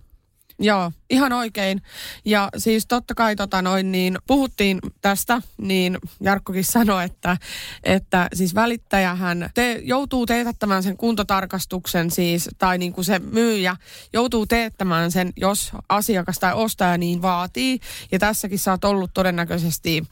[0.58, 1.82] Joo, ihan oikein.
[2.24, 7.36] Ja siis totta kai tota noin, niin puhuttiin tästä, niin Jarkkokin sanoi, että,
[7.84, 13.76] että siis välittäjähän te, joutuu teetättämään sen kuntotarkastuksen siis, tai niin kuin se myyjä
[14.12, 17.80] joutuu teettämään sen, jos asiakas tai ostaja niin vaatii.
[18.12, 20.04] Ja tässäkin sä oot ollut todennäköisesti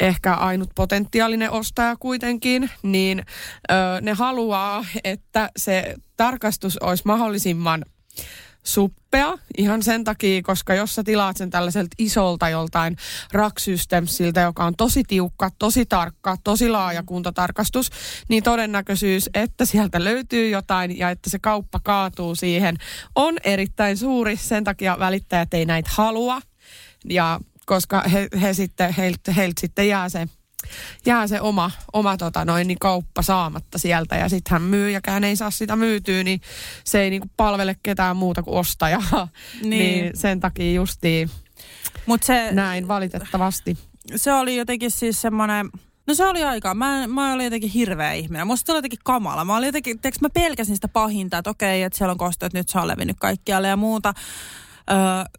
[0.00, 3.24] ehkä ainut potentiaalinen ostaja kuitenkin, niin
[3.70, 7.84] ö, ne haluaa, että se tarkastus olisi mahdollisimman
[8.62, 12.96] suppea ihan sen takia, koska jos sä tilaat sen tällaiselta isolta joltain
[13.32, 17.90] raksystemsiltä, joka on tosi tiukka, tosi tarkka, tosi laaja kuntotarkastus,
[18.28, 22.76] niin todennäköisyys, että sieltä löytyy jotain ja että se kauppa kaatuu siihen,
[23.14, 24.36] on erittäin suuri.
[24.36, 26.40] Sen takia välittäjät ei näitä halua.
[27.04, 30.28] Ja koska he, he sitten, heiltä, heiltä sitten jää se
[31.06, 35.36] jää se oma, oma tota noin, niin kauppa saamatta sieltä ja sitten hän myyjäkään ei
[35.36, 36.40] saa sitä myytyä, niin
[36.84, 38.98] se ei niinku palvele ketään muuta kuin ostajaa.
[39.62, 41.30] Niin, niin sen takia justiin
[42.06, 43.78] Mut se, näin valitettavasti.
[44.16, 45.70] Se oli jotenkin siis semmoinen...
[46.06, 46.74] No se oli aika.
[46.74, 48.46] Mä, mä olin jotenkin hirveä ihminen.
[48.46, 49.44] Musta se oli jotenkin kamala.
[49.44, 52.78] Mä olin jotenkin, mä pelkäsin sitä pahinta, että okei, että siellä on kosteet, nyt se
[52.78, 54.14] on levinnyt kaikkialle ja muuta.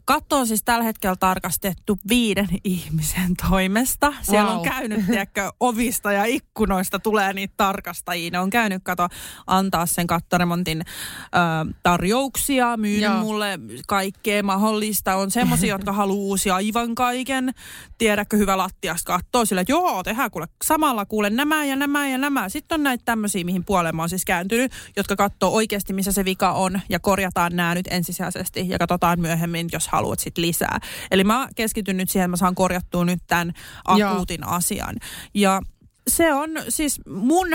[0.06, 4.14] Katto on siis tällä hetkellä tarkastettu viiden ihmisen toimesta.
[4.22, 4.58] Siellä wow.
[4.60, 8.32] on käynyt, tiedätkö, ovista ja ikkunoista tulee niitä tarkastajia.
[8.32, 9.08] Ne on käynyt, kato,
[9.48, 13.20] antaa sen kattoremontin ö, tarjouksia, myynyt Joo.
[13.20, 15.16] mulle kaikkea mahdollista.
[15.16, 17.54] On semmoisia, jotka haluaa uusia aivan kaiken.
[17.98, 22.18] Tiedätkö, hyvä lattiasta kattoo sille, että joo, tehdään kuule samalla kuule nämä ja nämä ja
[22.18, 22.50] nämä.
[22.50, 26.26] Sitten on näitä tämmöisiä, mihin puoleen mä oon siis kääntynyt, jotka katsoo oikeasti, missä se
[26.26, 30.80] vika on ja korjataan nämä nyt ensisijaisesti ja katsotaan myöhemmin myöhemmin, jos haluat sit lisää.
[31.12, 33.54] Eli mä keskityn nyt siihen, että mä saan korjattua nyt tämän
[33.86, 34.52] akuutin Joo.
[34.52, 34.96] asian.
[35.34, 35.62] Ja
[36.08, 37.48] se on siis mun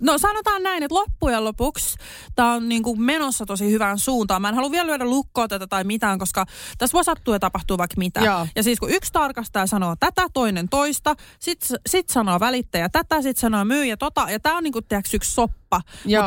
[0.00, 1.96] No sanotaan näin, että loppujen lopuksi
[2.34, 4.42] tämä on niin kuin menossa tosi hyvään suuntaan.
[4.42, 6.46] Mä en halua vielä lyödä lukkoa tätä tai mitään, koska
[6.78, 8.20] tässä voi sattua ja tapahtuu vaikka mitä.
[8.20, 8.46] Joo.
[8.56, 13.40] Ja siis kun yksi tarkastaja sanoo tätä, toinen toista, sitten sit sanoo välittäjä tätä, sitten
[13.40, 14.26] sanoo myyjä tota.
[14.30, 15.80] Ja tämä on niin kuin, yksi soppa.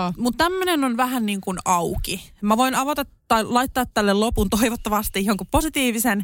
[0.07, 2.31] Mutta mut tämmöinen on vähän niin kuin auki.
[2.41, 6.23] Mä voin avata tai laittaa tälle lopun toivottavasti jonkun positiivisen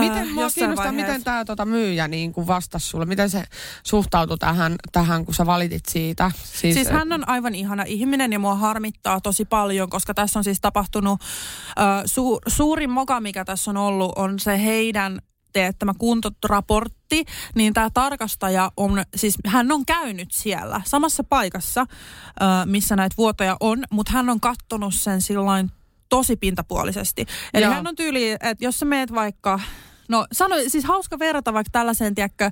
[0.00, 0.92] Miten, mua kiinnostaa, vaiheessa.
[0.92, 3.04] miten tämä tota, myyjä niin kuin vastasi sulle?
[3.04, 3.44] Miten se
[3.82, 6.30] suhtautui tähän, tähän, kun sä valitit siitä?
[6.44, 10.44] Siis, siis hän on aivan ihana ihminen ja mua harmittaa tosi paljon, koska tässä on
[10.44, 15.20] siis tapahtunut äh, su, suurin moka, mikä tässä on ollut, on se heidän
[15.56, 17.24] teettämä kuntoraportti,
[17.54, 21.86] niin tämä tarkastaja on, siis hän on käynyt siellä samassa paikassa,
[22.64, 25.70] missä näitä vuotoja on, mutta hän on kattonut sen sillain
[26.08, 27.26] tosi pintapuolisesti.
[27.54, 27.74] Eli Joo.
[27.74, 29.60] hän on tyyli, että jos sä meet vaikka
[30.08, 32.50] No sano, siis hauska verrata vaikka tällaiseen, tiedätkö,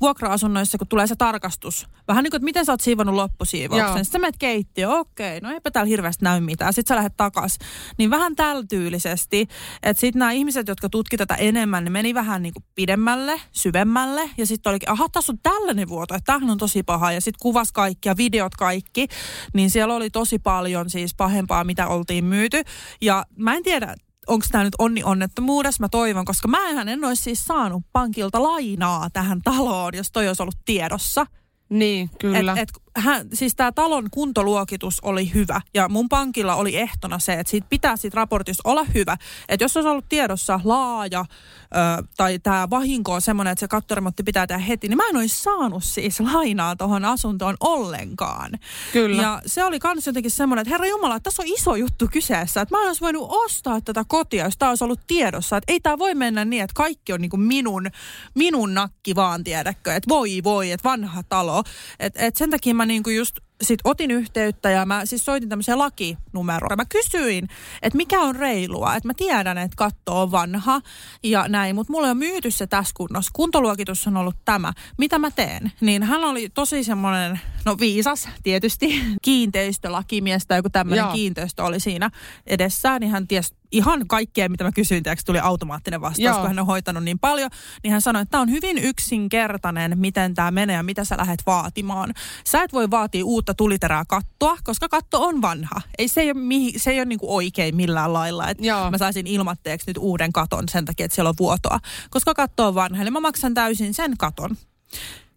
[0.00, 1.86] vuokra-asunnoissa, kun tulee se tarkastus.
[2.08, 3.86] Vähän niin kuin, että miten sä oot siivonnut loppusiivouksen.
[3.86, 3.96] Joo.
[3.96, 6.72] Sitten sä menet keittiöön, okei, no eipä täällä hirveästi näy mitään.
[6.72, 7.58] Sitten sä lähdet takas.
[7.98, 9.48] Niin vähän tällä tyylisesti,
[9.82, 14.30] että sitten nämä ihmiset, jotka tutki tätä enemmän, ne meni vähän niin kuin pidemmälle, syvemmälle.
[14.36, 17.12] Ja sitten olikin, aha, tässä on tällainen vuoto, että tämähän on tosi paha.
[17.12, 19.08] Ja sitten kuvas kaikki ja videot kaikki.
[19.54, 22.62] Niin siellä oli tosi paljon siis pahempaa, mitä oltiin myyty.
[23.00, 23.94] Ja mä en tiedä,
[24.26, 29.10] onko tämä nyt onni onnettomuudessa, mä toivon, koska mä en olisi siis saanut pankilta lainaa
[29.10, 31.26] tähän taloon, jos toi olisi ollut tiedossa.
[31.68, 32.52] Niin, kyllä.
[32.52, 37.32] Et, et, hän, siis tämä talon kuntoluokitus oli hyvä ja mun pankilla oli ehtona se,
[37.32, 39.16] että siitä pitää siitä raportista olla hyvä.
[39.48, 44.22] Että jos olisi ollut tiedossa laaja ö, tai tämä vahinko on semmoinen, että se kattoremontti
[44.22, 48.50] pitää tehdä heti, niin mä en olisi saanut siis lainaa tuohon asuntoon ollenkaan.
[48.92, 49.22] Kyllä.
[49.22, 52.60] Ja se oli kans jotenkin semmoinen, että herra Jumala, että tässä on iso juttu kyseessä.
[52.60, 55.56] Että mä en olisi voinut ostaa tätä kotia, jos tämä olisi ollut tiedossa.
[55.56, 57.86] Että ei tämä voi mennä niin, että kaikki on niinku minun,
[58.34, 59.94] minun nakki vaan, tiedätkö.
[59.94, 61.62] Että voi voi, että vanha talo.
[62.00, 65.78] Että et sen takia mä niinku just sit otin yhteyttä ja mä siis soitin tämmöisen
[65.78, 66.76] lakinumeroon.
[66.76, 67.48] Mä kysyin,
[67.82, 68.96] että mikä on reilua.
[68.96, 70.80] Että mä tiedän, että katto on vanha
[71.22, 73.30] ja näin, mutta mulla on myyty se tässä kunnossa.
[73.34, 74.72] Kuntoluokitus on ollut tämä.
[74.98, 75.72] Mitä mä teen?
[75.80, 82.10] Niin hän oli tosi semmoinen, no viisas tietysti, kiinteistölakimies tai joku tämmöinen kiinteistö oli siinä
[82.46, 86.38] edessään, niin hän ties ihan kaikkea, mitä mä kysyin, tiedätkö, tuli automaattinen vastaus, Joo.
[86.38, 87.50] kun hän on hoitanut niin paljon,
[87.82, 91.42] niin hän sanoi, että tämä on hyvin yksinkertainen, miten tämä menee ja mitä sä lähdet
[91.46, 92.14] vaatimaan.
[92.44, 95.80] Sä et voi vaatia uutta tuliterää kattoa, koska katto on vanha.
[95.98, 98.90] Ei se ei ole, mihin, se ei ole niinku oikein millään lailla, että Joo.
[98.90, 101.80] mä saisin ilmatteeksi nyt uuden katon sen takia, että siellä on vuotoa.
[102.10, 104.56] Koska katto on vanha, eli mä maksan täysin sen katon.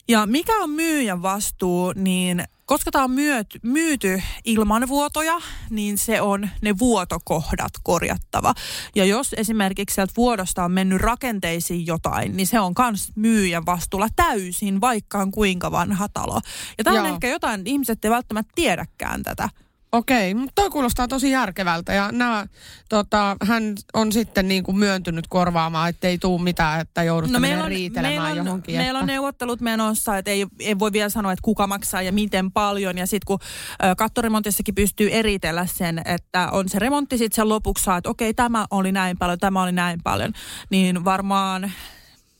[0.07, 6.21] Ja mikä on myyjän vastuu, niin koska tämä on myöt, myyty ilman vuotoja, niin se
[6.21, 8.53] on ne vuotokohdat korjattava.
[8.95, 14.07] Ja jos esimerkiksi sieltä vuodosta on mennyt rakenteisiin jotain, niin se on myös myyjän vastuulla
[14.15, 16.41] täysin, vaikka on kuinka vanha talo.
[16.77, 17.13] Ja tämä on Joo.
[17.13, 19.49] ehkä jotain, ihmiset ei välttämättä tiedäkään tätä.
[19.97, 22.47] Okei, mutta toi kuulostaa tosi järkevältä ja nämä,
[22.89, 28.13] tota, hän on sitten niin kuin myöntynyt korvaamaan, ettei tuu mitään, että joudutte no, riitelemään
[28.13, 28.75] meillä on, johonkin.
[28.77, 29.13] meillä on että...
[29.13, 32.97] neuvottelut menossa, että ei, ei voi vielä sanoa, että kuka maksaa ja miten paljon.
[32.97, 33.39] Ja sitten kun
[33.83, 38.33] ö, kattoremontissakin pystyy eritellä sen, että on se remontti sitten sen lopuksi saa, että okei,
[38.33, 40.33] tämä oli näin paljon, tämä oli näin paljon,
[40.69, 41.71] niin varmaan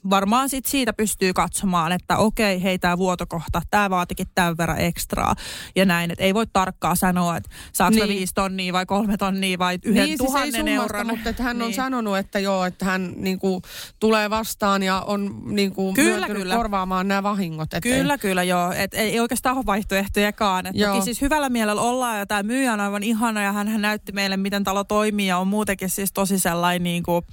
[0.10, 5.36] varmaan sit siitä pystyy katsomaan, että okei, hei tämä vuotokohta, tämä vaatikin tämän verran ekstraa
[5.76, 6.12] ja näin.
[6.12, 8.08] Että ei voi tarkkaan sanoa, että saako niin.
[8.10, 11.08] Viisi tonnia vai kolme tonnia vai yhden niin, siis ei tuhannen summasta, euron.
[11.08, 11.76] mutta että hän on Niin.
[11.76, 13.62] sanonut, että joo, että hän niin kuin,
[14.00, 16.56] tulee vastaan ja on niin kuin, Kyllä, kyllä.
[16.56, 17.74] korvaamaan nämä vahingot.
[17.74, 18.72] Että Kyllä, kyllä joo.
[18.72, 20.66] Et ei oikeastaan ole vaihtoehtojakaan.
[20.66, 20.94] Et Joo.
[20.94, 24.12] toki siis hyvällä mielellä ollaan ja tämä myyjä on aivan ihana ja hän, hän näytti
[24.12, 27.26] meille, miten talo toimii ja on muutenkin siis tosi sellainen niin kuin,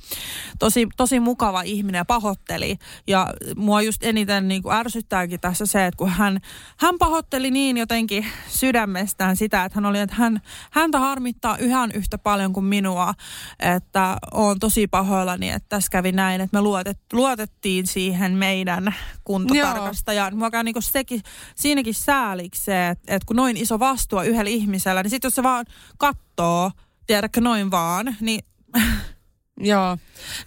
[0.58, 2.63] tosi, tosi mukava ihminen ja pahoitteli.
[3.06, 6.40] Ja mua just eniten niin kuin ärsyttääkin tässä se, että kun hän,
[6.76, 12.18] hän pahoitteli niin jotenkin sydämestään sitä, että hän oli, että hän, häntä harmittaa ihan yhtä
[12.18, 13.14] paljon kuin minua,
[13.60, 20.36] että on tosi pahoillani, että tässä kävi näin, että me luotet, luotettiin siihen meidän kuntotarkastajaan.
[20.36, 21.20] Mua käy niin sekin,
[21.54, 25.42] siinäkin sääliksi se, että, että kun noin iso vastuu yhdellä ihmisellä, niin sitten jos se
[25.42, 25.66] vaan
[25.98, 26.70] kattoo,
[27.06, 28.44] tiedätkö noin vaan, niin
[29.60, 29.98] Joo.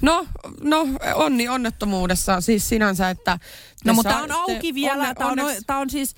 [0.02, 0.26] No,
[0.62, 3.40] no onni onnettomuudessa siis sinänsä, että...
[3.86, 4.94] No mutta tämä on auki vielä.
[4.94, 6.16] onne- Tämä on, onneksi- tämä on siis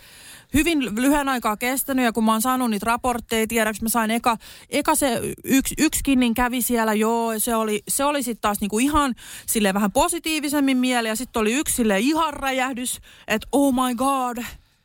[0.53, 4.37] hyvin lyhyen aikaa kestänyt ja kun mä oon saanut niitä raportteja, tiedäks mä sain eka,
[4.69, 8.79] eka se yksi, yksikin, niin kävi siellä, joo, se oli, se oli sitten taas niinku
[8.79, 13.95] ihan sille vähän positiivisemmin mieli ja sitten oli yksi sille ihan räjähdys, että oh my
[13.95, 14.37] god,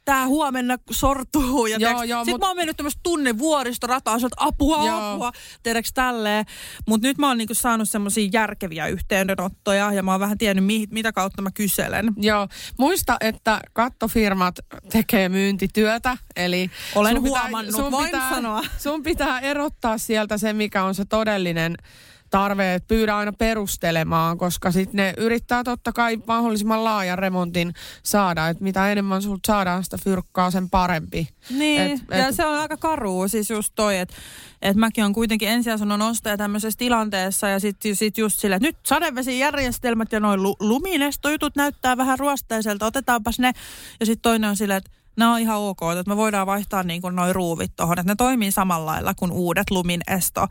[0.05, 1.67] tää huomenna sortuu.
[1.67, 5.13] Ja Joo, joo, sit mut- mä oon mennyt tämmöistä tunne vuoristorataa, että apua, Joo.
[5.15, 6.45] apua, tiedäks tälleen.
[6.89, 10.87] Mutta nyt mä oon niinku saanut semmoisia järkeviä yhteydenottoja ja mä oon vähän tiennyt, mi-
[10.91, 12.13] mitä kautta mä kyselen.
[12.17, 14.55] Joo, muista, että kattofirmat
[14.93, 18.63] tekee myyntityötä, eli Olen sun huomannut, voin sanoa.
[18.79, 21.77] Sun pitää erottaa sieltä se, mikä on se todellinen
[22.39, 28.49] tarve, että pyydä aina perustelemaan, koska sitten ne yrittää totta kai mahdollisimman laajan remontin saada,
[28.49, 31.29] että mitä enemmän sulta saadaan sitä fyrkkaa, sen parempi.
[31.51, 34.15] Niin, Et- et, ja se on aika karua siis just toi, että
[34.63, 38.77] et mäkin on kuitenkin ensiasunnon ostaja tämmöisessä tilanteessa ja sitten sit just silleen, että nyt
[38.87, 43.53] sadevesijärjestelmät ja noin lu- luminestojutut näyttää vähän ruosteiselta, otetaanpas ne.
[44.01, 47.03] Ja sitten toinen on silleen, että nämä on ihan ok, että me voidaan vaihtaa niin
[47.03, 50.47] kuin noin ruuvit tuohon, että ne toimii samalla lailla kuin uudet luminesto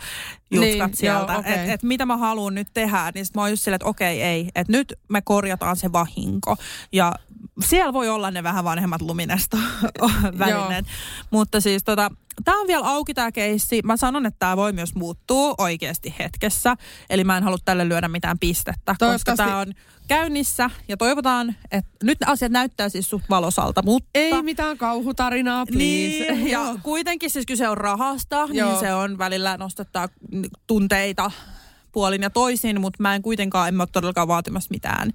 [0.52, 1.32] jutkat Niin, sieltä.
[1.34, 1.54] joo, okei.
[1.54, 4.22] Että et mitä mä haluan nyt tehdä, niin sit mä oon just silleen, että okei
[4.22, 6.56] ei, että nyt me korjataan se vahinko.
[6.92, 7.14] Ja
[7.62, 9.58] siellä voi olla ne vähän vanhemmat luminesta
[10.40, 10.86] välineet.
[11.32, 12.12] Mutta siis tota,
[12.46, 13.82] Tämä on vielä auki tämä keissi.
[13.84, 16.76] Mä sanon, että tämä voi myös muuttua oikeasti hetkessä.
[17.10, 19.74] Eli mä en halua tälle lyödä mitään pistettä, koska tämä on
[20.08, 24.10] käynnissä ja toivotaan, että nyt asiat näyttää siis suht valosalta, mutta...
[24.14, 25.78] Ei mitään kauhutarinaa, please.
[26.34, 28.70] Niin, ja kuitenkin siis kyse on rahasta, niin Joo.
[28.70, 30.10] niin se on välillä nostettaa
[30.68, 31.32] tunteita
[31.94, 35.12] puolin ja toisin, mutta mä en kuitenkaan, en mä ole todellakaan vaatimassa mitään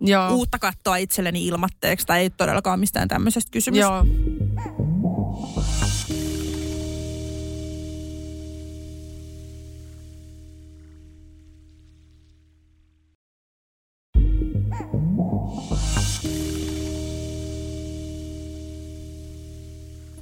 [0.00, 0.34] Joo.
[0.34, 3.80] uutta kattoa itselleni ilmatteeksi, tai ei todellakaan mistään tämmöisestä kysymys.
[3.80, 4.04] Joo.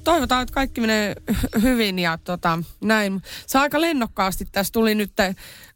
[0.03, 1.15] toivotaan, että kaikki menee
[1.61, 3.21] hyvin ja tota, näin.
[3.47, 5.11] Se aika lennokkaasti tässä tuli nyt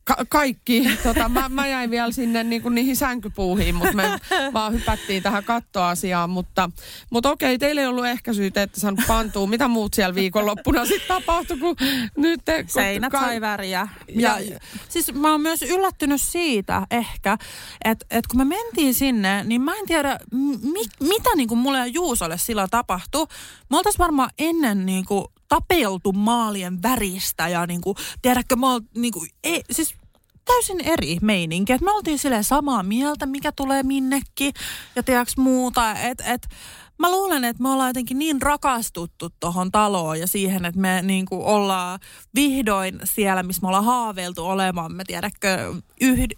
[0.08, 0.97] ka- kaikki.
[1.03, 4.20] Tota, mä, mä jäin vielä sinne niin kuin niihin sänkypuuhiin, mutta me
[4.53, 6.30] vaan hypättiin tähän kattoasiaan.
[6.30, 6.70] Mutta,
[7.10, 9.47] mutta okei, teillä ei ollut ehkä syytä, että saanut pantua.
[9.47, 11.76] Mitä muut siellä viikonloppuna sitten tapahtui, kun
[12.18, 12.41] nyt...
[12.45, 13.88] Te, kun Seinät ka- sai väriä.
[14.16, 17.38] Ja, ja, siis mä oon myös yllättynyt siitä ehkä,
[17.86, 20.20] että, että kun me mentiin sinne, niin mä en tiedä,
[20.62, 23.28] mi, mitä niin kuin mulle ja Juusolle sillä tapahtui.
[23.70, 28.82] Me oltaisiin varmaan ennen niin kuin tapeltu maalien väristä ja niin kuin, tiedätkö, mä oon,
[28.95, 29.95] niin kuin, ei, siis
[30.48, 31.74] täysin eri meininki.
[31.74, 34.54] Et me oltiin sille samaa mieltä, mikä tulee minnekin
[34.95, 35.91] ja tiedätkö muuta.
[35.91, 36.48] Että et,
[37.00, 41.26] mä luulen, että me ollaan jotenkin niin rakastuttu tuohon taloon ja siihen, että me niin
[41.26, 42.00] kuin ollaan
[42.36, 45.76] vihdoin siellä, missä me ollaan haaveiltu olemaan, me tiedätkö,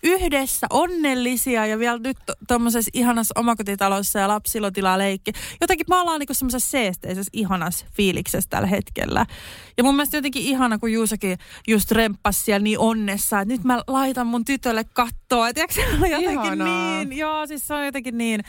[0.03, 5.31] yhdessä onnellisia ja vielä nyt tuommoisessa ihanassa omakotitalossa ja lapsilla tilaa leikki.
[5.61, 9.25] Jotenkin me ollaan niin semmoisessa seesteisessä ihanassa fiiliksessä tällä hetkellä.
[9.77, 11.37] Ja mun mielestä jotenkin ihana, kun Juusakin
[11.67, 15.53] just remppasi siellä niin onnessa, että nyt mä laitan mun tytölle kattoa.
[15.53, 17.03] Tiedätkö, se on jotenkin Ihanaa.
[17.03, 18.43] niin, joo, siis se on jotenkin niin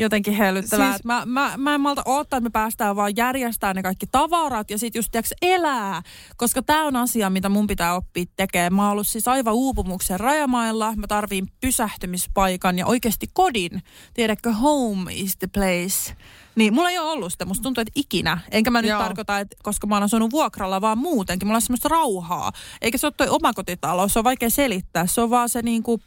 [0.00, 0.92] jotenkin hellyttävää.
[0.92, 1.04] Siis...
[1.04, 4.78] Mä, mä, mä en malta odottaa, että me päästään vaan järjestämään ne kaikki tavarat ja
[4.78, 6.02] sitten just tiiäks, elää.
[6.36, 8.74] Koska tämä on asia, mitä mun pitää oppia tekemään.
[8.74, 10.92] Mä oon ollut siis aivan uupumuksen rajamailla.
[10.96, 13.82] Mä tarviin pysähtymispaikan ja oikeasti kodin.
[14.14, 16.16] Tiedätkö, home is the place.
[16.54, 17.44] Niin, mulla ei ole ollut sitä.
[17.44, 18.38] Musta tuntuu, että ikinä.
[18.50, 19.02] Enkä mä nyt Joo.
[19.02, 21.48] tarkoita, että koska mä oon asunut vuokralla, vaan muutenkin.
[21.48, 22.52] Mulla on semmoista rauhaa.
[22.80, 24.08] Eikä se ole toi omakotitalo.
[24.08, 25.06] Se on vaikea selittää.
[25.06, 26.00] Se on vaan se niinku,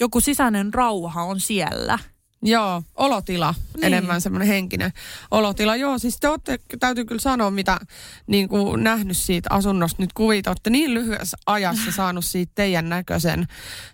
[0.00, 1.98] joku sisäinen rauha on siellä.
[2.42, 3.84] Joo, olotila, niin.
[3.84, 4.92] enemmän semmoinen henkinen
[5.30, 5.76] olotila.
[5.76, 7.78] Joo, siis te olette, täytyy kyllä sanoa, mitä
[8.26, 10.46] niin kuin nähnyt siitä asunnosta nyt kuvit.
[10.46, 13.46] Olette niin lyhyessä ajassa saanut siitä teidän näköisen.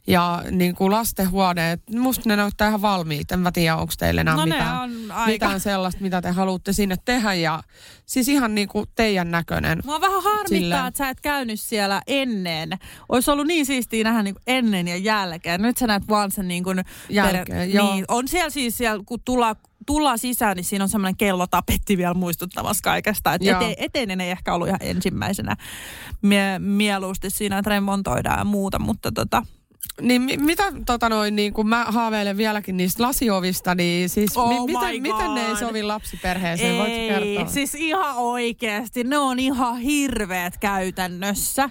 [0.07, 3.35] Ja niin kuin lastenhuoneet, musta ne näyttää ihan valmiita.
[3.35, 4.91] En mä tiedä, onko teille enää no mitään,
[5.27, 7.35] mitään sellaista, mitä te haluatte sinne tehdä.
[7.35, 7.63] Ja
[8.07, 9.81] siis ihan niin kuin teidän näköinen.
[9.85, 10.87] Mua vähän harmittaa, Silleen.
[10.87, 12.71] että sä et käynyt siellä ennen.
[13.09, 15.63] Olisi ollut niin siistiä nähdä niin kuin ennen ja jälkeen.
[15.63, 17.95] Nyt sä näet vaan sen niin kuin jälkeen, per, joo.
[17.95, 19.57] Niin, on siellä siis, siellä, kun tullaan
[19.87, 23.35] tullaan sisään, niin siinä on semmoinen kellotapetti vielä muistuttamassa kaikesta.
[23.35, 25.57] Että ete, eteinen ei ehkä ollut ihan ensimmäisenä
[26.23, 29.43] mie, mieluusti siinä, että remontoidaan ja muuta, mutta tota,
[30.01, 34.49] niin mi- mitä tota noin, niin kun mä haaveilen vieläkin niistä lasiovista, niin siis oh
[34.49, 37.53] mi- miten, miten ne ei sovi lapsiperheeseen, voitko kertoa?
[37.53, 41.71] siis ihan oikeasti, ne on ihan hirveät käytännössä.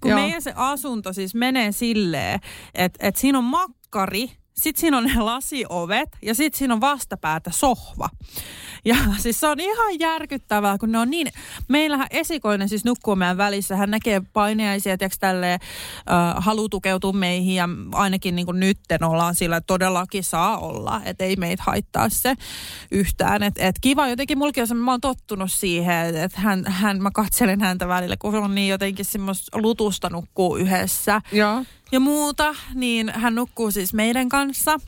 [0.00, 0.20] Kun Joo.
[0.20, 2.40] meidän se asunto siis menee silleen,
[2.74, 7.50] että, että siinä on makkari, sitten siinä on ne lasiovet ja sitten siinä on vastapäätä
[7.50, 8.08] sohva.
[8.84, 11.28] Ja siis se on ihan järkyttävää, kun ne on niin...
[11.68, 13.76] Meillähän esikoinen siis nukkuu meidän välissä.
[13.76, 15.60] Hän näkee paineaisia, tiedätkö, tälleen
[16.10, 21.00] äh, halu tukeutua meihin ja ainakin niin kuin nytten ollaan sillä, että todellakin saa olla.
[21.04, 22.34] Että ei meitä haittaa se
[22.90, 23.42] yhtään.
[23.42, 27.60] Että et kiva jotenkin, mulki on mä oon tottunut siihen, että hän, hän, mä katselen
[27.60, 31.22] häntä välillä, kun on niin jotenkin semmoista lutusta nukkuu yhdessä.
[31.32, 31.64] Joo
[31.94, 34.80] ja muuta, niin hän nukkuu siis meidän kanssa.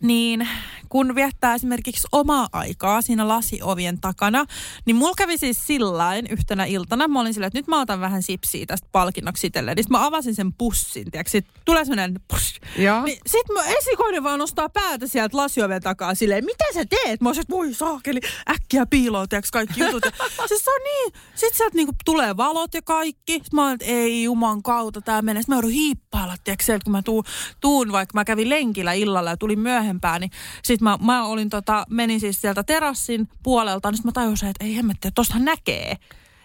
[0.00, 0.48] Niin
[0.92, 4.44] kun viettää esimerkiksi omaa aikaa siinä lasiovien takana,
[4.86, 7.08] niin mulla kävi siis sillain yhtenä iltana.
[7.08, 9.76] Mä olin sillä, että nyt mä otan vähän sipsiä tästä palkinnoksi itselleen.
[9.76, 12.60] Niin mä avasin sen pussin, sit tulee semmoinen push.
[13.04, 17.20] Niin sit mä esikoinen vaan nostaa päätä sieltä lasioven takaa silleen, mitä sä teet?
[17.20, 18.20] Mä olisin, voi saakeli,
[18.50, 20.04] äkkiä piiloon, tiiäks, kaikki jutut.
[20.04, 20.10] Ja,
[20.48, 23.32] siis se on niin, sit sieltä niinku tulee valot ja kaikki.
[23.32, 25.42] Sit mä olin, että ei juman kautta tää menee.
[25.42, 27.24] Sit mä joudun hiippailla, tiiäks, sieltä kun mä tuun,
[27.60, 30.30] tuun, vaikka mä kävin lenkillä illalla ja tulin myöhempään, niin
[30.62, 34.76] sit mä, mä olin tota, menin siis sieltä terassin puolelta, niin mä tajusin, että ei
[34.76, 35.96] hemmetti, että tostahan näkee.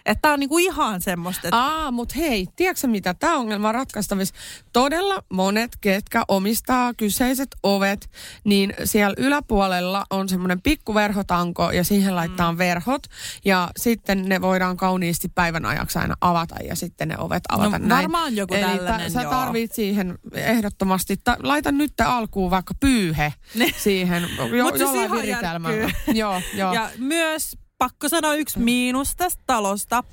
[0.08, 3.14] Että tää on niinku ihan semmoista, että Aa, mutta hei, tiedätkö sä mitä?
[3.14, 4.34] Tämä ongelma on ratkaistavissa.
[4.72, 8.10] Todella monet, ketkä omistaa kyseiset ovet,
[8.44, 12.58] niin siellä yläpuolella on semmoinen pikkuverhotanko ja siihen laittaa mm.
[12.58, 13.02] verhot.
[13.44, 17.86] Ja sitten ne voidaan kauniisti päivän ajaksi aina avata ja sitten ne ovet avata No,
[17.86, 18.02] näin.
[18.02, 19.30] varmaan joku Eli tällainen, sä joo.
[19.32, 23.32] tarvit siihen ehdottomasti, ta, laita nyt alkuun vaikka pyyhe
[23.76, 24.22] siihen
[24.56, 25.90] jo, siis jollain ihan viritelmällä.
[26.14, 26.72] joo, joo.
[26.72, 30.04] Ja myös pakko sanoa yksi miinus tästä talosta.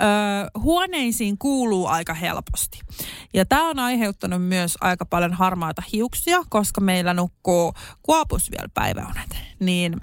[0.00, 0.06] Öö,
[0.62, 2.80] huoneisiin kuuluu aika helposti.
[3.34, 9.36] Ja tämä on aiheuttanut myös aika paljon harmaata hiuksia, koska meillä nukkuu kuopus vielä päiväunet.
[9.60, 10.00] Niin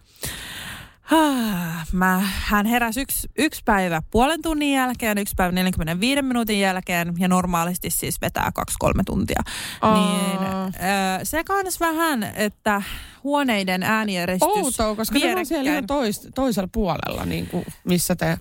[1.91, 7.27] mä, hän heräsi yksi, yksi päivä puolen tunnin jälkeen, yksi päivä 45 minuutin jälkeen ja
[7.27, 9.41] normaalisti siis vetää kaksi-kolme tuntia.
[9.81, 9.93] Aa.
[9.93, 12.81] Niin öö, se kans vähän, että
[13.23, 18.37] huoneiden äänieristys Outoa, koska ne on siellä ihan tois, toisella puolella, niin kuin, missä te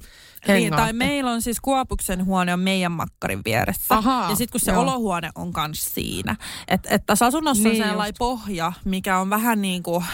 [0.49, 3.95] Niin, tai meillä on siis Kuopuksen huone on meidän makkarin vieressä.
[3.95, 4.83] Ahaa, ja sitten kun se joo.
[4.83, 6.37] olohuone on kans siinä.
[6.69, 10.05] Että et tässä asunnossa Niin on sellainen pohja, mikä on vähän niin kuin...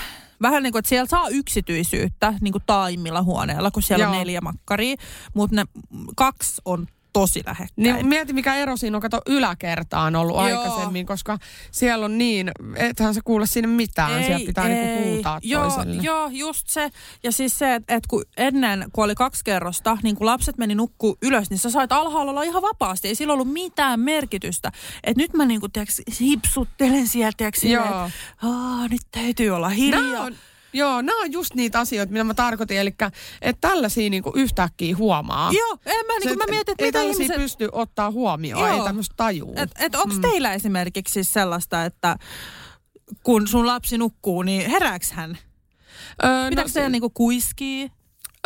[0.42, 4.20] Vähän niin kuin, että siellä saa yksityisyyttä niin kuin taimmilla huoneella, kun siellä on Joo.
[4.20, 4.96] neljä makkaria,
[5.34, 5.64] mutta ne
[6.16, 6.86] kaksi on
[7.20, 7.94] tosi lähekkäin.
[7.94, 10.44] Niin mieti, mikä ero siinä on, kato yläkertaan ollut Joo.
[10.44, 11.38] aikaisemmin, koska
[11.70, 16.02] siellä on niin, ethän se kuule sinne mitään, sieltä pitää niinku huutaa joo, toiselle.
[16.02, 16.90] Joo, just se.
[17.22, 20.74] Ja siis se, että et kun ennen, kun oli kaksi kerrosta, niin kun lapset meni
[20.74, 23.08] nukkuu ylös, niin sä sait alhaalla olla ihan vapaasti.
[23.08, 24.72] Ei sillä ollut mitään merkitystä.
[25.04, 27.84] että nyt mä niinku, tiiäks, hipsuttelen sieltä, tiiäks, Joo.
[27.84, 28.10] että
[28.42, 30.00] "Aa, nyt täytyy olla hiljaa.
[30.02, 30.34] Nämä on,
[30.72, 32.94] joo, nämä on just niitä asioita, mitä mä tarkoitin, eli
[33.42, 35.52] että tällaisia niinku yhtäkkiä huomaa.
[35.52, 37.36] Joo, en mä, niin kun mä mietin, että ei mitä ihmiset...
[37.36, 38.84] pysty ottaa huomioon, ei Joo.
[38.84, 39.54] tämmöistä tajuu.
[39.56, 40.20] Et, et onko mm.
[40.20, 42.16] teillä esimerkiksi siis sellaista, että
[43.22, 45.38] kun sun lapsi nukkuu, niin herääks hän?
[46.24, 47.90] Öö, Pitääkö se niinku kuiskii?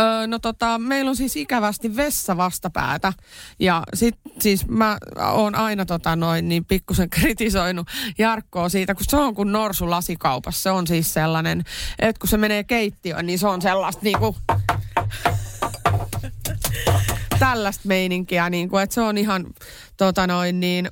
[0.01, 3.13] Öö, no tota, meillä on siis ikävästi vessa vastapäätä.
[3.59, 4.99] Ja sit siis mä
[5.33, 7.89] oon aina tota noin niin pikkusen kritisoinut
[8.19, 10.63] Jarkkoa siitä, kun se on kuin norsu lasikaupassa.
[10.63, 11.65] Se on siis sellainen,
[11.99, 14.37] että kun se menee keittiöön, niin se on sellaista niinku
[17.39, 19.47] tällaista meininkiä, niin kuin, että se on ihan
[19.97, 20.89] tota noin niin,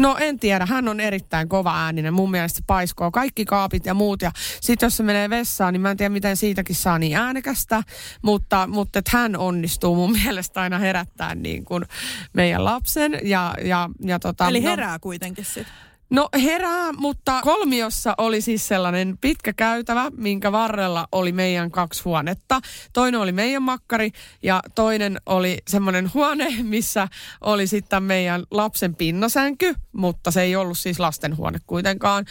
[0.00, 2.14] No en tiedä, hän on erittäin kova ääninen.
[2.14, 4.22] Mun mielestä se paiskoo kaikki kaapit ja muut.
[4.22, 4.30] Ja
[4.60, 7.82] sitten jos se menee vessaan, niin mä en tiedä miten siitäkin saa niin äänekästä.
[8.22, 11.84] Mutta, mutta että hän onnistuu mun mielestä aina herättää niin kuin
[12.32, 13.18] meidän lapsen.
[13.22, 15.89] Ja, ja, ja tota, Eli no- herää kuitenkin sitten.
[16.10, 22.60] No herää, mutta kolmiossa oli siis sellainen pitkä käytävä, minkä varrella oli meidän kaksi huonetta.
[22.92, 24.10] Toinen oli meidän makkari
[24.42, 27.08] ja toinen oli semmoinen huone, missä
[27.40, 32.24] oli sitten meidän lapsen pinnasänky, mutta se ei ollut siis lastenhuone kuitenkaan.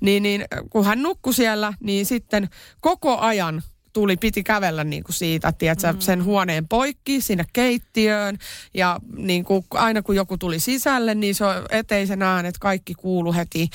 [0.00, 2.48] Niin, niin kun hän nukkui siellä, niin sitten
[2.80, 3.62] koko ajan
[3.96, 6.00] tuli, piti kävellä niin kuin siitä, tiedätkö, mm.
[6.00, 8.38] sen huoneen poikki sinne keittiöön.
[8.74, 13.32] Ja niin kuin aina kun joku tuli sisälle, niin se on eteisen äänet, kaikki kuulu
[13.32, 13.68] heti,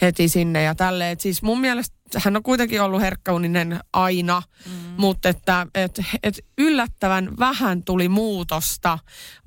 [0.00, 1.12] heti sinne ja tälleen.
[1.12, 4.72] Et siis mun mielestä hän on kuitenkin ollut herkkäuninen aina, mm.
[4.96, 8.98] mutta että et, et yllättävän vähän tuli muutosta,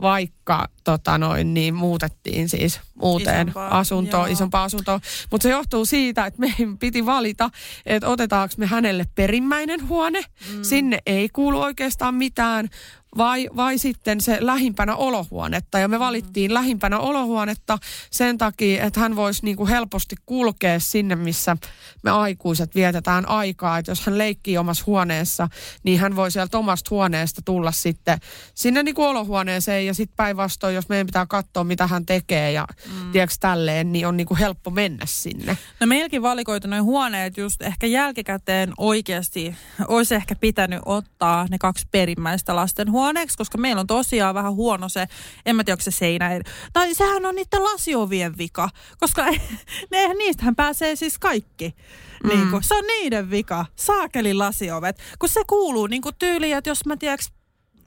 [0.02, 4.34] vaikka tota noin, niin muutettiin siis uuteen Isompaa, asuntoon, joo.
[4.34, 5.00] isompaan asuntoon.
[5.32, 7.50] Mutta se johtuu siitä, että meidän piti valita,
[7.86, 10.22] että otetaanko me hänelle perimmäinen huone.
[10.54, 10.64] Mm.
[10.64, 12.70] Sinne ei kuulu oikeastaan mitään.
[13.18, 15.80] Vai, vai sitten se lähimpänä olohuonetta.
[15.80, 17.78] Ja me valittiin lähimpänä olohuonetta
[18.12, 21.58] sen takia, että hän voisi niinku helposti kulkea sinne, missä
[22.04, 23.78] me aikuiset vietetään aikaa.
[23.78, 25.48] Että jos hän leikkii omassa huoneessa,
[25.84, 28.20] niin hän voi sieltä omasta huoneesta tulla sitten
[28.56, 29.86] sinne niinku olohuoneeseen.
[29.86, 33.12] Ja sitten päinvastoin, jos meidän pitää katsoa, mitä hän tekee ja mm.
[33.12, 35.58] tiedätkö tälleen, niin on niinku helppo mennä sinne.
[35.80, 39.56] No meilläkin valikoitu noin huoneet just ehkä jälkikäteen oikeasti
[39.88, 44.90] olisi ehkä pitänyt ottaa ne kaksi perimmäistä lasten huoneeksi, koska meillä on tosiaan vähän huono
[44.90, 45.08] se,
[45.46, 46.42] en mä tiedä onko se seinä,
[46.74, 48.70] tai sehän on niiden lasiovien vika,
[49.00, 49.26] koska
[49.92, 51.76] ne, niistähän pääsee siis kaikki.
[52.24, 52.30] Mm.
[52.30, 56.86] Niin kuin, se on niiden vika, saakeli lasiovet, kun se kuuluu niin tyyliin, että jos
[56.86, 57.32] mä tiedäks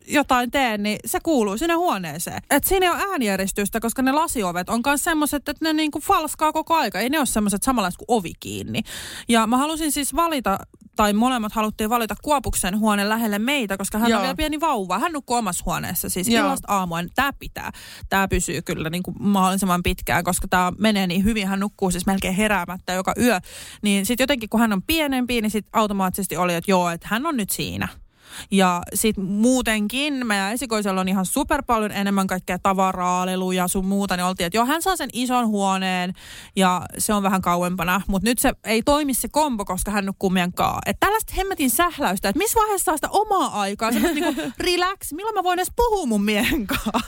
[0.07, 2.43] jotain teen, niin se kuuluu sinne huoneeseen.
[2.51, 6.53] Et siinä ei ole äänijäristystä, koska ne lasiovet on myös semmoiset, että ne niinku falskaa
[6.53, 7.01] koko aika.
[7.01, 8.83] Ei ne ole semmoiset samanlaiset kuin ovi kiinni.
[9.29, 10.59] Ja mä halusin siis valita,
[10.97, 14.19] tai molemmat haluttiin valita Kuopuksen huone lähelle meitä, koska hän Joo.
[14.19, 14.99] On vielä pieni vauva.
[14.99, 16.45] Hän nukkuu omassa huoneessa, siis Joo.
[16.45, 17.09] illasta aamuun.
[17.15, 17.73] Tämä pitää.
[18.09, 21.49] Tämä pysyy kyllä niin kuin mahdollisimman pitkään, koska tämä menee niin hyvin.
[21.49, 23.41] Hän nukkuu siis melkein heräämättä joka yö.
[23.83, 27.27] Niin sitten jotenkin, kun hän on pienempi, niin sitten automaattisesti oli, että joo, että hän
[27.27, 27.89] on nyt siinä.
[28.51, 34.17] Ja sitten muutenkin meidän esikoisella on ihan super paljon enemmän kaikkea tavaraa, leluja sun muuta.
[34.17, 36.13] Niin oltiin, että joo, hän saa sen ison huoneen
[36.57, 38.01] ja se on vähän kauempana.
[38.07, 40.79] Mutta nyt se ei toimi se kombo, koska hän nukkuu meidän kaa.
[40.87, 43.93] Että tällaista hemmetin sähläystä, että missä vaiheessa saa sitä omaa aikaa.
[43.93, 47.01] Se niinku relax, milloin mä voin edes puhua mun miehen kanssa.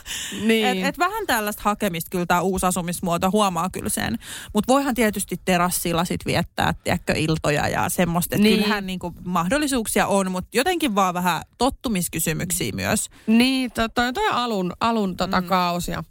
[0.45, 0.65] Niin.
[0.65, 4.17] Et, et vähän tällaista hakemista kyllä tämä uusi asumismuoto huomaa kyllä sen.
[4.53, 8.35] Mutta voihan tietysti terassilla sit viettää, tiedätkö, iltoja ja semmoista.
[8.35, 8.59] Että Niin.
[8.59, 13.09] kyllähän niinku mahdollisuuksia on, mutta jotenkin vaan vähän tottumiskysymyksiä myös.
[13.27, 15.47] Niin, to, toi, toi alun, alun tota mm.
[15.91, 16.03] ja,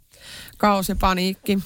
[0.57, 1.59] kaos ja paniikki.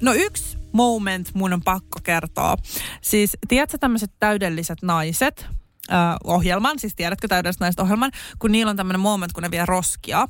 [0.00, 2.56] No yksi moment mun on pakko kertoa.
[3.00, 5.46] Siis tiedätkö tämmöiset täydelliset naiset,
[5.92, 9.66] äh, ohjelman, siis tiedätkö täydelliset naiset ohjelman, kun niillä on tämmöinen moment, kun ne vie
[9.66, 10.28] roskia,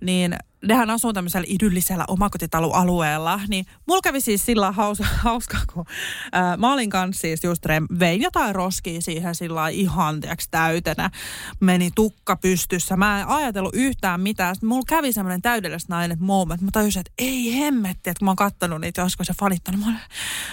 [0.00, 0.36] niin
[0.66, 5.84] nehän asuu tämmöisellä idyllisellä omakotitaloalueella, niin mulla kävi siis sillä hauska, hauska kun
[6.32, 11.10] ää, mä olin kanssa siis just rem, vein jotain roskia siihen sillä ihan tiiäks, täytenä,
[11.60, 16.60] meni tukka pystyssä, mä en ajatellut yhtään mitään, sitten mulla kävi semmoinen täydellistä nainen moment,
[16.60, 19.86] mä tajusin, että ei hemmetti, että kun mä oon kattonut niitä joskus ja fanittanut, mä
[19.86, 20.00] olen,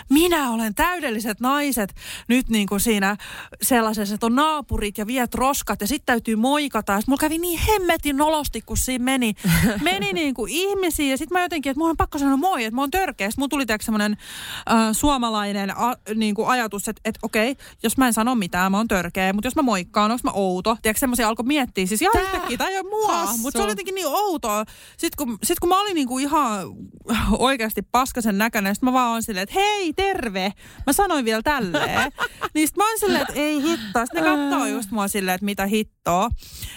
[0.09, 1.95] minä olen täydelliset naiset
[2.27, 3.17] nyt niin kuin siinä
[3.61, 6.93] sellaisessa, että on naapurit ja viet roskat ja sitten täytyy moikata.
[6.93, 9.33] Ja sit mulla kävi niin hemmetin nolosti, kun siinä meni,
[9.81, 12.75] meni niin kuin ihmisiä ja sitten mä jotenkin, että mulla on pakko sanoa moi, että
[12.75, 13.31] mä oon törkeä.
[13.31, 14.17] Sitten tuli semmoinen
[14.71, 18.77] äh, suomalainen a, niin kuin ajatus, että, että okei, jos mä en sano mitään, mä
[18.77, 20.77] oon törkeä, mutta jos mä moikkaan, onko mä outo?
[20.81, 23.71] Tiedätkö semmoisia alkoi miettiä, siis ihan Tää yhtäkkiä, tämä ei ole mua, mutta se oli
[23.71, 24.63] jotenkin niin outoa.
[24.97, 26.67] Sitten kun, sit kun mä olin niin kuin ihan
[27.37, 30.53] oikeasti paskasen näköinen, sitten mä vaan oon silleen, että hei, terve.
[30.85, 32.11] Mä sanoin vielä tälleen.
[32.53, 34.05] niin sitten mä oon silleen, että ei hittoa.
[34.05, 36.29] Sitten ne katsoo just mua silleen, että mitä hittoa.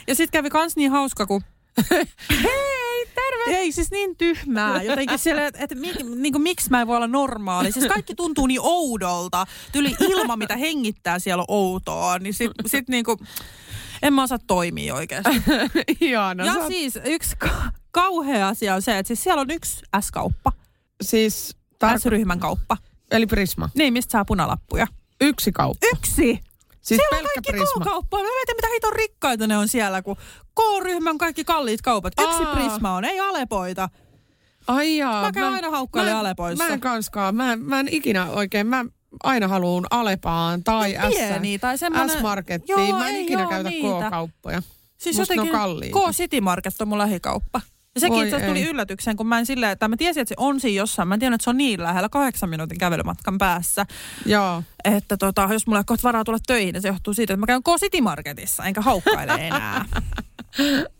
[0.06, 1.42] Ja sitten kävi kans niin hauska, kun
[2.42, 3.56] Hei, terve!
[3.58, 4.82] Ei siis niin tyhmää.
[4.82, 7.72] Jotenkin siellä, että, että mi, niin kuin, miksi mä en voi olla normaali.
[7.72, 9.46] Siis kaikki tuntuu niin oudolta.
[9.72, 12.18] Tyli ilma, mitä hengittää siellä on outoa.
[12.18, 13.18] Niin sit, sit niin kuin,
[14.02, 15.42] en mä osaa toimia oikeasti.
[16.00, 16.44] Ihana.
[16.46, 20.52] ja oot- siis yksi ka- kauhea asia on se, että siis siellä on yksi S-kauppa.
[21.02, 22.76] siis tar- S-ryhmän kauppa.
[23.10, 23.68] eli Prisma.
[23.74, 24.86] Niin, mistä saa punalappuja.
[25.20, 25.86] Yksi kauppa.
[25.92, 26.40] Yksi!
[26.86, 27.84] Siis siellä on kaikki Prisma.
[27.84, 28.24] K-kauppoja.
[28.24, 30.16] Mä mietin, mitä hiton rikkaita ne on siellä, kun
[30.54, 32.12] K-ryhmän kaikki kalliit kaupat.
[32.20, 32.54] Yksi Aa.
[32.54, 33.88] Prisma on, ei Alepoita.
[34.66, 35.22] Ai jaa.
[35.22, 36.64] Mä käyn aina haukkaile mä Alepoissa.
[36.64, 37.34] Mä en kanskaan.
[37.34, 38.84] Mä, mä en ikinä oikein, mä
[39.22, 41.14] aina haluun Alepaan tai S.
[41.14, 42.18] Pieni tai semmoinen...
[42.18, 42.96] S-markettiin.
[42.96, 44.06] Mä en ei ikinä oo käytä niitä.
[44.06, 44.62] K-kauppoja.
[44.98, 45.92] Siis Musta jotenkin.
[45.92, 47.60] K-City Market on mun lähikauppa.
[47.96, 50.60] Ja sekin itse tuli yllätykseen, kun mä en silleen, että mä tiesin, että se on
[50.60, 51.08] siinä jossain.
[51.08, 53.86] Mä en tiedä, että se on niin lähellä kahdeksan minuutin kävelymatkan päässä.
[54.26, 54.62] Joo.
[54.84, 57.46] Että tota, jos mulla ei kohta varaa tulla töihin, niin se johtuu siitä, että mä
[57.46, 59.84] käyn K-City Marketissa, enkä haukkaile enää.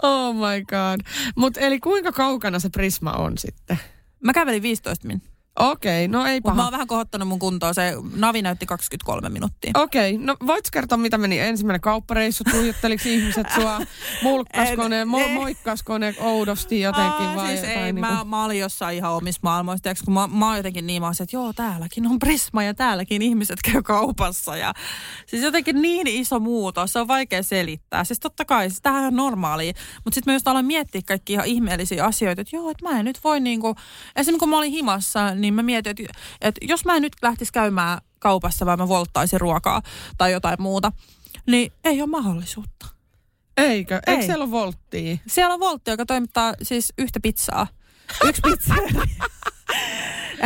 [0.03, 1.01] Oh my god.
[1.36, 3.78] Mut eli kuinka kaukana se Prisma on sitten?
[4.24, 5.22] Mä kävelin 15 min.
[5.59, 6.66] Okei, no ei Mutta mä paha.
[6.66, 7.72] oon vähän kohottanut mun kuntoa.
[7.72, 9.70] Se navi näytti 23 minuuttia.
[9.74, 12.44] Okei, no voit kertoa, mitä meni ensimmäinen kauppareissu?
[12.50, 13.78] Tuijotteliko ihmiset sua?
[14.22, 15.30] Mulkkasko ne, En- mo- en.
[15.30, 19.12] moikkasko ne oudosti jotenkin Aa, vai siis jotain ei, niinku- mä, mä olin jossain ihan
[19.12, 22.18] omissa maailmoissa, tiiäks, kun mä, mä oon jotenkin niin, mä se, että joo, täälläkin on
[22.18, 24.57] Prisma ja täälläkin ihmiset käy kaupassa.
[24.57, 24.74] Ja,
[25.26, 28.04] siis jotenkin niin iso muutos, se on vaikea selittää.
[28.04, 29.72] Siis totta kai, siis tämähän on normaalia.
[30.04, 33.04] Mutta sitten mä just aloin miettiä kaikki ihan ihmeellisiä asioita, että joo, että mä en
[33.04, 33.74] nyt voi niinku,
[34.16, 37.53] esimerkiksi kun mä olin himassa, niin mä mietin, että, että jos mä en nyt lähtisi
[37.53, 39.82] käymään kaupassa, vaan mä volttaisin ruokaa
[40.18, 40.92] tai jotain muuta,
[41.47, 42.86] niin ei ole mahdollisuutta.
[43.57, 43.94] Eikö?
[43.94, 44.22] Eikö Ei.
[44.22, 45.16] siellä ole volttia?
[45.26, 47.66] Siellä on Voltti, joka toimittaa siis yhtä pizzaa.
[48.28, 48.74] Yksi pizza.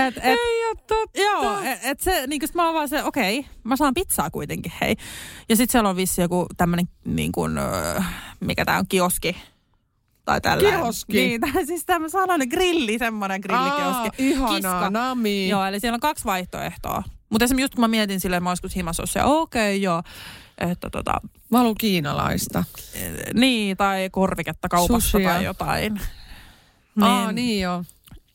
[0.06, 1.20] et, et, Ei ole totta.
[1.20, 4.96] joo, et, et se, niin mä oon vaan se, okei, mä saan pizzaa kuitenkin, hei.
[5.48, 8.00] Ja sitten siellä on vissi joku tämmönen, niin kuin, öö,
[8.40, 9.36] mikä tää on, kioski.
[10.30, 10.70] Tai tällä.
[10.70, 11.12] Kioski?
[11.12, 14.08] Niin, tää, siis tämä sanoin, grilli, semmoinen grillikioski.
[14.08, 14.90] Aa, ihanaa, Kiska.
[14.90, 15.48] nami.
[15.48, 17.02] Joo, eli siellä on kaksi vaihtoehtoa.
[17.30, 18.50] Mutta esimerkiksi just kun mä mietin silleen, mä
[18.98, 20.02] ollut se, okei, okay, joo.
[20.58, 21.20] Että tota,
[21.50, 22.64] Mä haluan kiinalaista.
[23.34, 25.28] niin, tai korviketta kaupassa Sushia.
[25.28, 25.94] tai jotain.
[25.94, 27.04] Niin.
[27.04, 27.84] Aa, niin joo.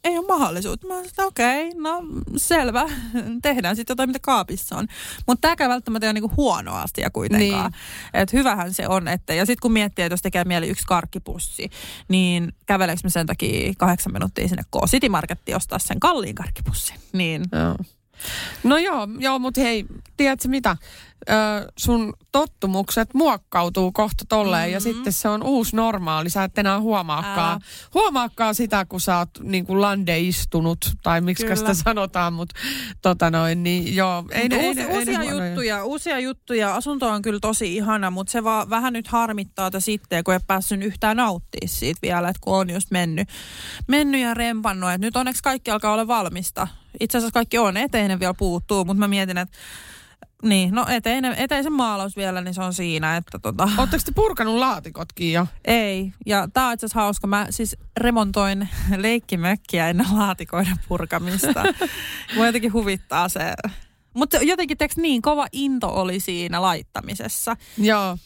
[0.05, 0.87] Ei ole mahdollisuutta.
[0.87, 2.03] Mä sanoin, että okei, no
[2.37, 2.85] selvä.
[3.41, 4.87] Tehdään sitten jotain, mitä kaapissa on.
[5.27, 7.71] Mutta tämäkään välttämättä ei ole niinku huono asia kuitenkaan.
[7.71, 8.21] Niin.
[8.21, 9.07] Et hyvähän se on.
[9.07, 11.69] Että, ja sitten kun miettii, että jos tekee mieli yksi karkkipussi,
[12.07, 16.95] niin käveleekö me sen takia kahdeksan minuuttia sinne K-City Markettiin ostaa sen kalliin karkkipussin?
[17.13, 17.45] Niin.
[17.51, 17.75] Joo.
[18.63, 19.85] No joo, joo mutta hei,
[20.17, 20.77] tiedätkö mitä?
[21.29, 24.73] Ö, sun tottumukset muokkautuu kohta tolleen mm-hmm.
[24.73, 26.29] ja sitten se on uusi normaali.
[26.29, 27.59] Sä et enää huomaakaan, Ää.
[27.93, 32.55] huomaakaan sitä, kun sä oot niin kuin landeistunut tai miksi sitä sanotaan, mutta
[33.01, 34.23] tota noin, niin joo.
[34.31, 35.47] Ei, ne, ei, Uusi, ne- ei, ne uusia huonoja.
[35.47, 36.75] juttuja, uusia juttuja.
[36.75, 40.39] Asunto on kyllä tosi ihana, mutta se vaan vähän nyt harmittaa tätä sitten, kun ei
[40.47, 43.29] päässyt yhtään nauttia siitä vielä, että kun on just mennyt,
[43.87, 44.91] mennyt ja rempannut.
[44.91, 46.67] Et nyt onneksi kaikki alkaa olla valmista.
[46.99, 47.77] Itse asiassa kaikki on.
[47.77, 49.57] Eteinen vielä puuttuu, mutta mä mietin, että
[50.43, 53.69] niin, no eteinen, eteisen maalaus vielä, niin se on siinä, että tota...
[53.77, 55.47] Oletteko te purkanut laatikotkin jo?
[55.65, 57.27] Ei, ja tää on itse asiassa hauska.
[57.27, 61.63] Mä siis remontoin leikkimökkiä ennen laatikoiden purkamista.
[62.35, 63.53] Mua jotenkin huvittaa se.
[64.13, 67.57] Mutta jotenkin teks niin kova into oli siinä laittamisessa.
[67.77, 68.17] Joo.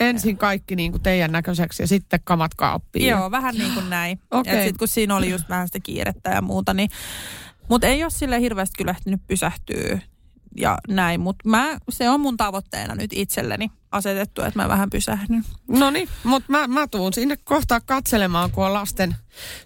[0.00, 3.08] Ensin kaikki niin kuin teidän näköiseksi ja sitten kamat kaappiin.
[3.08, 4.20] Joo, vähän niin kuin näin.
[4.30, 4.54] Okay.
[4.54, 6.90] Sitten kun siinä oli just vähän sitä kiirettä ja muuta, niin...
[7.68, 9.98] Mutta ei ole sille hirveästi kyllä ehtinyt pysähtyä
[10.56, 11.20] ja näin.
[11.20, 11.48] Mutta
[11.88, 15.44] se on mun tavoitteena nyt itselleni asetettu, että mä vähän pysähdyn.
[15.68, 19.16] No niin, mutta mä, mä tuun sinne kohta katselemaan, kun on lasten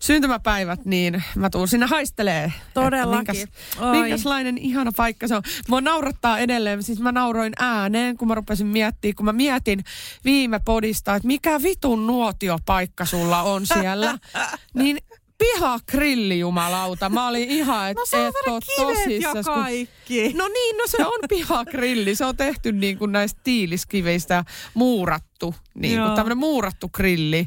[0.01, 2.53] syntymäpäivät, niin mä tuun sinne haistelee.
[2.75, 3.35] Todellakin.
[3.37, 5.43] Minkäs, minkäslainen ihana paikka se on.
[5.69, 9.85] Mua naurattaa edelleen, siis mä nauroin ääneen, kun mä rupesin miettimään, kun mä mietin
[10.25, 14.19] viime podista, että mikä vitun nuotiopaikka sulla on siellä.
[14.75, 14.99] niin
[15.39, 17.09] piha grilli, jumalauta.
[17.09, 19.35] Mä olin ihan, että no, et oo tosissas.
[19.37, 20.33] ja kaikki.
[20.33, 22.15] No niin, no se on pihagrilli.
[22.15, 27.47] Se on tehty niin kuin näistä tiiliskiveistä muurattu, niin kuin tämmöinen muurattu grilli.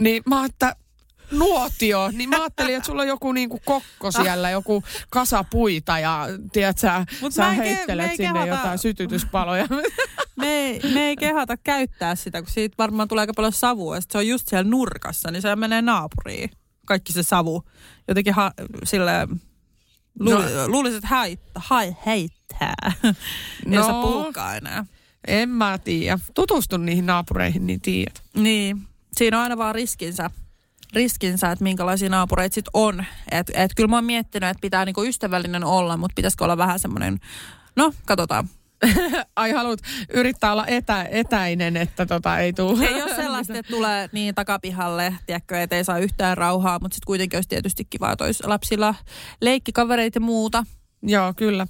[0.00, 0.76] Niin mä että
[1.30, 6.26] nuotio, niin mä ajattelin, että sulla on joku niinku kokko siellä, joku kasa puita ja
[6.52, 9.66] tiedät sä, Mut sä ke- heittelet ei sinne kehata- jotain sytytyspaloja.
[10.36, 13.94] Me ei, me ei kehata käyttää sitä, kun siitä varmaan tulee aika paljon savua.
[13.94, 16.50] Ja sit se on just siellä nurkassa, niin se menee naapuriin.
[16.88, 17.62] Kaikki se savu.
[18.08, 18.52] Jotenkin ha,
[18.84, 19.12] sille
[20.20, 20.40] lu, No.
[20.66, 21.62] luulisin, että haittaa.
[21.66, 22.92] Hai, heittää.
[23.66, 23.76] No.
[23.76, 24.84] Ei saa enää.
[25.26, 26.18] en mä tiedä.
[26.34, 28.22] Tutustu niihin naapureihin, niin tiedät.
[28.34, 28.82] Niin.
[29.16, 30.30] Siinä on aina vaan riskinsä,
[30.94, 33.04] riskinsä että minkälaisia naapureita sit on.
[33.30, 36.78] Et, et kyllä mä oon miettinyt, että pitää niinku ystävällinen olla, mutta pitäisikö olla vähän
[36.80, 37.18] semmoinen,
[37.76, 38.48] no katsotaan.
[39.36, 39.80] Ai haluat
[40.12, 42.86] yrittää olla etä, etäinen, että tota ei tule.
[42.86, 47.06] Ei ole sellaista, että tulee niin takapihalle, tiedätkö, että ei saa yhtään rauhaa, mutta sitten
[47.06, 48.94] kuitenkin olisi tietysti kiva, että olisi lapsilla
[49.40, 50.64] leikkikavereita ja muuta.
[51.02, 51.66] Joo, kyllä.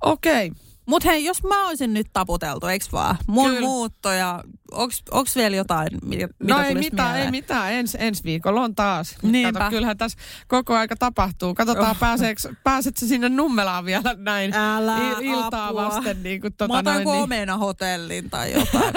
[0.00, 0.52] Okei.
[0.90, 3.16] Mutta hei, jos mä olisin nyt taputeltu, eikö vaan?
[3.26, 3.60] Mun Kyllä.
[3.60, 7.24] Muutto ja onks, onks vielä jotain, mitä, No ei mitään, mieleen?
[7.24, 7.72] ei mitään.
[7.72, 9.16] Ens, ensi viikolla on taas.
[9.22, 9.58] Niinpä.
[9.58, 10.18] Kato, kyllähän tässä
[10.48, 11.54] koko aika tapahtuu.
[11.54, 11.98] Katsotaan, Oh.
[11.98, 15.84] pääseekö, pääsetkö sinne Nummelaan vielä näin Älä il- iltaa apua.
[15.84, 16.22] vasten.
[16.22, 18.94] Niin kuin, Mä tota, otan noin, niin, omena hotellin tai jotain.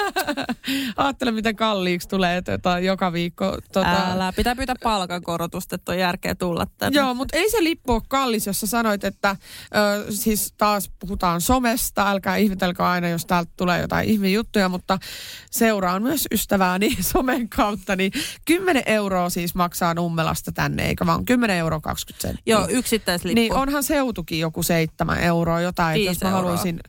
[0.97, 3.57] ajattele, miten kalliiksi tulee tota, joka viikko.
[3.73, 6.99] Tota, Älä, pitää pyytää palkankorotusta, että on järkeä tulla tänne.
[6.99, 9.35] Joo, mutta ei se lippu ole kallis, jos sä sanoit, että
[9.75, 14.99] ö, siis taas puhutaan somesta, älkää ihmetelkö aina, jos täältä tulee jotain ihmejuttuja, mutta
[15.51, 18.11] seuraan myös ystävääni somen kautta, niin
[18.45, 22.53] 10 euroa siis maksaa Nummelasta tänne, eikä vaan 10 euroa 20 senttiä.
[22.53, 23.35] Joo, yksittäislippu.
[23.35, 26.41] Niin onhan seutukin joku 7 euroa jotain, jos mä euroa.
[26.41, 26.79] haluaisin,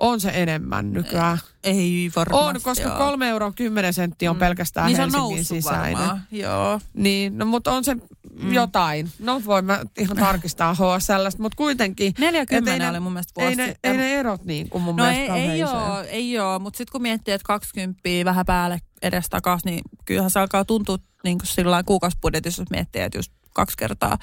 [0.00, 1.38] on se enemmän nykyään.
[1.64, 2.98] Ei varmasti On, koska joo.
[2.98, 5.98] 3 euroa 10 senttiä on pelkästään niin se on Helsingin sisäinen.
[5.98, 6.22] varmaan.
[6.30, 6.80] Joo.
[6.94, 7.96] Niin, no mutta on se
[8.42, 8.52] mm.
[8.52, 9.10] jotain.
[9.18, 12.12] No voin mä ihan tarkistaa HSL, mutta kuitenkin.
[12.18, 13.90] 40 et ei oli mun mielestä ei vuosi ne, sitten.
[13.90, 16.76] ei ne erot niin kuin mun No mielestä ei, ei kauhean oo, ei oo, mutta
[16.76, 21.38] sitten kun miettii, että 20 vähän päälle edes takas, niin kyllähän se alkaa tuntua niin
[21.38, 24.18] kuin sillä lailla kuukausibudjetissa, jos miettii, että just kaksi kertaa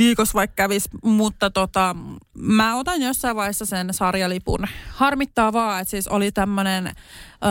[0.00, 1.96] viikossa vaikka kävis, mutta tota,
[2.34, 4.66] mä otan jossain vaiheessa sen sarjalipun.
[4.90, 6.92] Harmittaa vaan, että siis oli tämmöinen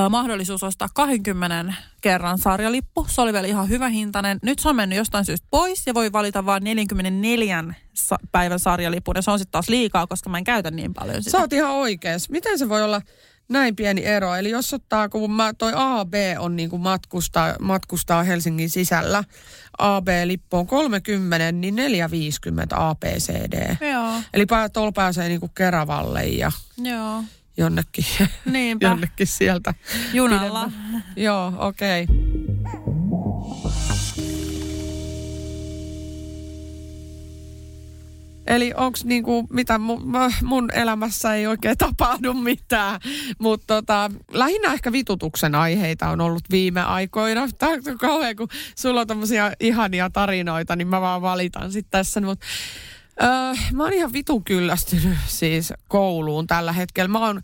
[0.09, 3.05] mahdollisuus ostaa 20 kerran sarjalippu.
[3.09, 4.39] Se oli vielä ihan hyvä hintainen.
[4.43, 9.15] Nyt se on mennyt jostain syystä pois ja voi valita vain 44 sa- päivän sarjalipun.
[9.15, 11.31] Ja se on sitten taas liikaa, koska mä en käytä niin paljon sitä.
[11.31, 12.29] Sä oot ihan oikees.
[12.29, 13.01] Miten se voi olla
[13.49, 14.35] näin pieni ero?
[14.35, 19.23] Eli jos ottaa, kun mä, toi AB on niin kuin matkustaa, matkustaa Helsingin sisällä,
[19.77, 23.75] AB-lippu on 30, niin 450 ABCD.
[23.91, 27.23] Joo, Eli tuolla pääsee niin kuin Keravalle ja joo.
[27.57, 28.05] jonnekin,
[28.45, 28.85] Niinpä.
[28.89, 29.73] jonnekin sieltä.
[30.13, 30.65] Junalla.
[30.65, 32.03] pidemmä- Joo, okei.
[32.03, 32.15] Okay.
[38.49, 40.11] Eli onks niinku, mitä mun,
[40.43, 42.99] mun elämässä ei oikein tapahdu mitään,
[43.39, 47.47] mutta tota, lähinnä ehkä vitutuksen aiheita on ollut viime aikoina.
[47.57, 52.21] Tää on kauhean, kun sulla on tommosia ihania tarinoita, niin mä vaan valitan sit tässä.
[52.21, 52.45] Mutta
[53.23, 53.29] Öö,
[53.73, 57.07] mä oon ihan vitun kyllästynyt siis kouluun tällä hetkellä.
[57.07, 57.41] Mä oon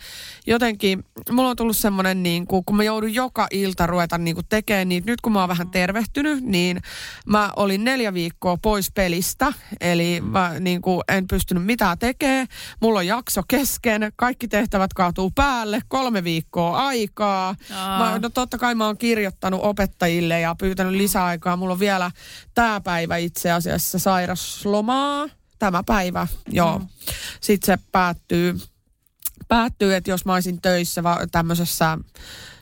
[0.48, 4.46] jotenkin, mulla on tullut semmonen niin kuin, kun mä joudun joka ilta ruveta niin kuin
[4.50, 5.12] tekemään niitä.
[5.12, 6.82] Nyt kun mä oon vähän tervehtynyt, niin
[7.26, 9.54] mä olin neljä viikkoa pois pelistä.
[9.82, 12.48] Eli mä niin kuin en pystynyt mitään tekemään.
[12.82, 17.56] Mulla on jakso kesken, kaikki tehtävät kaatuu päälle, kolme viikkoa aikaa.
[17.76, 18.00] Aa.
[18.00, 21.58] Mä, no totta kai mä oon kirjoittanut opettajille ja pyytänyt lisäaikaa.
[21.58, 22.12] Mulla on vielä
[22.54, 25.28] tämä päivä itse asiassa sairaslomaa.
[25.60, 26.80] Tämä päivä, joo.
[26.80, 26.88] Mm.
[27.42, 28.58] Sitten se päättyy,
[29.48, 31.98] päättyy, että jos mä olisin töissä va- tämmöisessä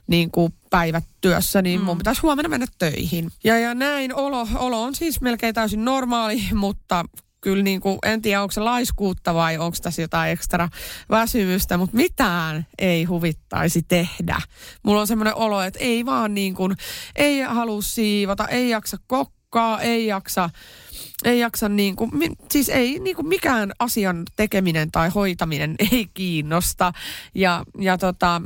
[0.07, 1.85] niin kuin päivätyössä, niin mm.
[1.85, 3.31] mun pitäisi huomenna mennä töihin.
[3.43, 7.05] Ja, ja näin, olo, olo on siis melkein täysin normaali, mutta
[7.41, 10.69] kyllä niin kuin, en tiedä onko se laiskuutta vai onko tässä jotain ekstra
[11.09, 14.41] väsymystä, mutta mitään ei huvittaisi tehdä.
[14.83, 16.77] Mulla on semmoinen olo, että ei vaan niin kuin,
[17.15, 20.49] ei halua siivota, ei jaksa kokkaa, ei jaksa
[21.23, 22.11] ei jaksa niin kuin,
[22.51, 26.93] siis ei niin kuin mikään asian tekeminen tai hoitaminen ei kiinnosta.
[27.35, 28.41] Ja, ja tota,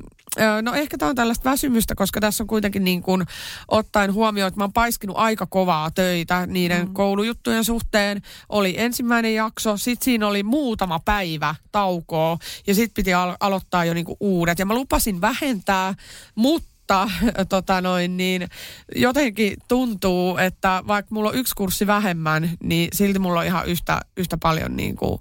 [0.62, 3.26] No ehkä tämä on tällaista väsymystä, koska tässä on kuitenkin niin kuin
[3.68, 6.94] ottaen huomioon, että mä oon paiskinut aika kovaa töitä niiden mm.
[6.94, 8.22] koulujuttujen suhteen.
[8.50, 13.94] Oli ensimmäinen jakso, sitten siinä oli muutama päivä taukoa ja sitten piti al- aloittaa jo
[13.94, 14.60] niin kuin uudet.
[14.60, 15.94] Ja mä lupasin vähentää,
[16.36, 17.10] mutta mutta
[17.50, 18.48] tota noin, niin
[18.96, 24.02] jotenkin tuntuu, että vaikka mulla on yksi kurssi vähemmän, niin silti mulla on ihan yhtä,
[24.18, 25.20] yhtä paljon niin kuin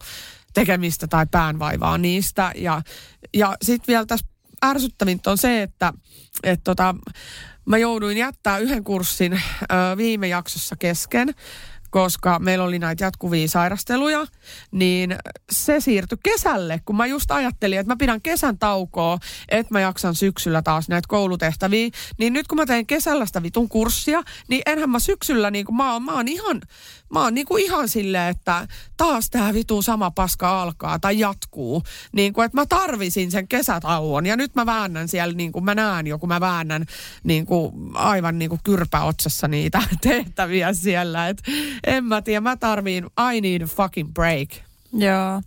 [0.55, 2.53] tekemistä tai päänvaivaa niistä.
[2.55, 2.83] Ja,
[3.35, 4.27] ja sitten vielä tässä
[4.65, 5.93] ärsyttävintä on se, että
[6.43, 6.95] et tota,
[7.65, 11.35] mä jouduin jättää yhden kurssin ö, viime jaksossa kesken
[11.97, 14.27] koska meillä oli näitä jatkuvia sairasteluja,
[14.71, 15.17] niin
[15.51, 19.19] se siirtyi kesälle, kun mä just ajattelin, että mä pidän kesän taukoa,
[19.49, 21.89] että mä jaksan syksyllä taas näitä koulutehtäviä,
[22.19, 25.77] niin nyt kun mä teen kesällä sitä vitun kurssia, niin enhän mä syksyllä, niin kuin
[25.77, 26.61] mä, oon, mä oon ihan,
[27.13, 31.83] mä oon niin kuin ihan silleen, että taas tämä vitun sama paska alkaa tai jatkuu.
[32.13, 35.75] Niin kuin, että mä tarvisin sen kesätauon ja nyt mä väännän siellä, niin kuin mä
[35.75, 36.87] näen jo, kun mä väännän
[37.25, 41.29] niin kuin aivan niin kuin kyrpäotsassa niitä tehtäviä siellä.
[41.29, 41.43] Et
[41.87, 44.49] en mä tiedä, mä tarviin I need a fucking break.
[44.93, 45.43] Joo.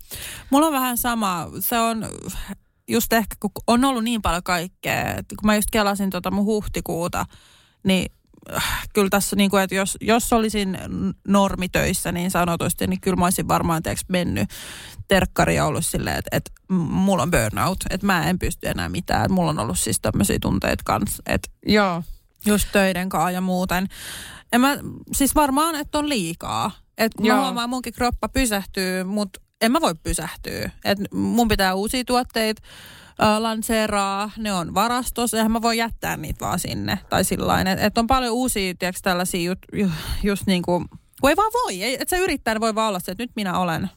[0.50, 1.48] Mulla on vähän sama.
[1.60, 2.06] Se on
[2.88, 6.46] just ehkä, kun on ollut niin paljon kaikkea, että kun mä just kelasin tota mun
[6.46, 7.26] huhtikuuta,
[7.84, 8.12] niin
[8.56, 10.78] äh, kyllä tässä, niin kuin, että jos, jos olisin
[11.28, 14.50] normitöissä niin sanotusti, niin kyllä mä olisin varmaan teeksi mennyt
[15.08, 19.32] terkkari ja ollut silleen, että, että mulla on burnout, että mä en pysty enää mitään.
[19.32, 22.04] Mulla on ollut siis tämmöisiä tunteita kanssa, että Joo.
[22.46, 23.88] just töiden kanssa ja muuten.
[24.54, 24.78] En mä,
[25.14, 26.72] siis varmaan, että on liikaa.
[26.98, 30.72] Että mä huomaan, munkin kroppa pysähtyy, mutta en mä voi pysähtyä.
[30.86, 32.62] Et mun pitää uusia tuotteita
[33.24, 37.00] äh, lanseeraa, ne on varastossa, eihän mä voi jättää niitä vaan sinne.
[37.10, 39.92] Tai sillä että et on paljon uusia, tiedätkö, tällaisia just,
[40.24, 40.86] just niin kuin,
[41.22, 43.90] kun ei vaan voi, että se yrittää, voi vaan olla se, että nyt minä olen.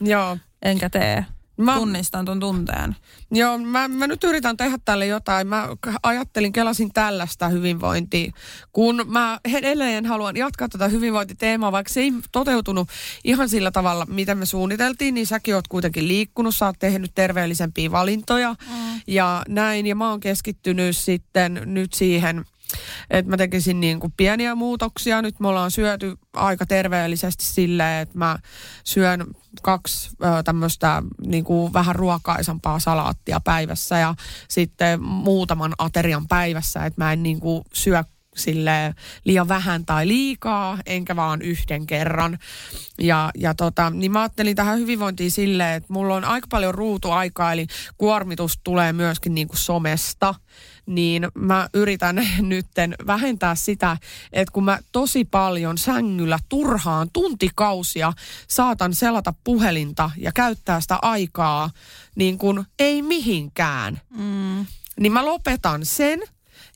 [0.00, 0.38] Joo.
[0.62, 1.26] Enkä tee.
[1.60, 2.96] Mä, Tunnistan ton tunteen.
[3.30, 5.46] Joo, mä, mä nyt yritän tehdä tälle jotain.
[5.46, 5.68] Mä
[6.02, 8.32] ajattelin, kelasin tällaista hyvinvointia,
[8.72, 12.88] kun mä edelleen haluan jatkaa tätä hyvinvointiteemaa, vaikka se ei toteutunut
[13.24, 17.90] ihan sillä tavalla, mitä me suunniteltiin, niin säkin oot kuitenkin liikkunut, sä oot tehnyt terveellisempiä
[17.90, 19.00] valintoja mm.
[19.06, 19.86] ja näin.
[19.86, 22.44] Ja mä oon keskittynyt sitten nyt siihen–
[23.10, 25.22] että mä tekisin niin kuin pieniä muutoksia.
[25.22, 28.38] Nyt me ollaan syöty aika terveellisesti silleen, että mä
[28.84, 29.26] syön
[29.62, 30.10] kaksi
[30.44, 34.14] tämmöistä niin kuin vähän ruokaisampaa salaattia päivässä ja
[34.48, 38.04] sitten muutaman aterian päivässä, että mä en niin kuin syö
[38.36, 38.94] sille
[39.24, 42.38] liian vähän tai liikaa, enkä vaan yhden kerran.
[43.00, 47.52] Ja, ja tota, niin mä ajattelin tähän hyvinvointiin silleen, että mulla on aika paljon ruutuaikaa,
[47.52, 47.66] eli
[47.98, 50.34] kuormitus tulee myöskin niin kuin somesta
[50.86, 53.96] niin mä yritän nytten vähentää sitä,
[54.32, 58.12] että kun mä tosi paljon sängyllä turhaan tuntikausia
[58.48, 61.70] saatan selata puhelinta ja käyttää sitä aikaa
[62.14, 64.66] niin kuin ei mihinkään, mm.
[65.00, 66.20] niin mä lopetan sen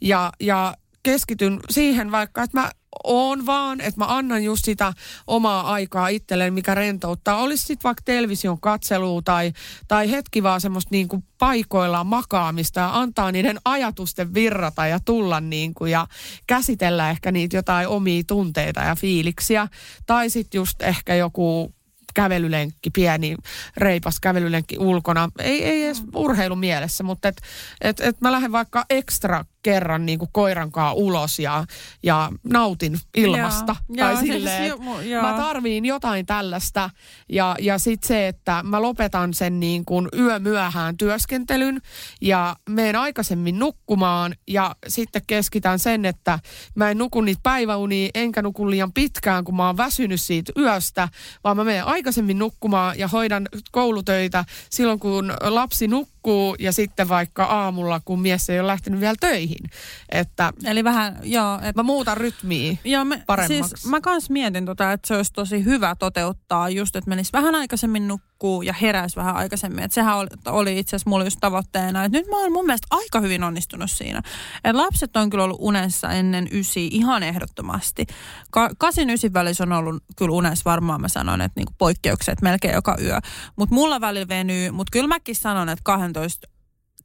[0.01, 2.71] ja, ja keskityn siihen vaikka, että mä
[3.05, 4.93] oon vaan, että mä annan just sitä
[5.27, 7.43] omaa aikaa itselleen, mikä rentouttaa.
[7.43, 9.53] Olisi sitten vaikka television katselua tai,
[9.89, 15.41] tai hetki vaan semmoista niin kuin paikoillaan makaamista ja antaa niiden ajatusten virrata ja tulla
[15.41, 16.07] niin kuin ja
[16.47, 19.69] käsitellä ehkä niitä jotain omia tunteita ja fiiliksiä.
[20.07, 21.75] Tai sitten just ehkä joku
[22.15, 23.37] kävelylenkki, pieni
[23.77, 25.31] reipas kävelylenkki ulkona.
[25.39, 27.43] Ei, ei edes urheilumielessä, mutta et,
[27.81, 31.65] et, et mä lähden vaikka ekstra kerran niin kuin koirankaa ulos ja,
[32.03, 33.77] ja nautin ilmasta.
[33.89, 36.91] Ja, tai ja, silleen, siis, jo, mä tarviin jotain tällaista.
[37.29, 41.81] Ja, ja sitten se, että mä lopetan sen niin kuin yömyöhään työskentelyn
[42.21, 46.39] ja menen aikaisemmin nukkumaan ja sitten keskitän sen, että
[46.75, 51.09] mä en nuku niitä päiväunia enkä nuku liian pitkään, kun mä oon väsynyt siitä yöstä,
[51.45, 56.14] vaan mä menen aikaisemmin nukkumaan ja hoidan koulutöitä silloin, kun lapsi nukkuu
[56.59, 59.71] ja sitten vaikka aamulla, kun mies ei ole lähtenyt vielä töihin.
[60.09, 61.59] Että Eli vähän, joo.
[61.63, 63.69] Et, mä muutan rytmiä joo, me, paremmaksi.
[63.69, 67.55] Siis mä kans mietin tota, että se olisi tosi hyvä toteuttaa just, että menisi vähän
[67.55, 68.34] aikaisemmin nukkuu
[68.65, 69.85] ja heräisi vähän aikaisemmin.
[69.85, 72.05] Että sehän oli, oli itse asiassa mulla just tavoitteena.
[72.05, 74.23] Että nyt mä oon mun mielestä aika hyvin onnistunut siinä.
[74.65, 78.07] Että lapset on kyllä ollut unessa ennen ysi ihan ehdottomasti.
[78.51, 82.75] Ka- kasin ysin välissä on ollut kyllä unessa varmaan mä sanon, että niinku poikkeukset melkein
[82.75, 83.21] joka yö.
[83.57, 86.54] Mutta mulla välillä venyy, mutta kyllä mäkin sanon, että 12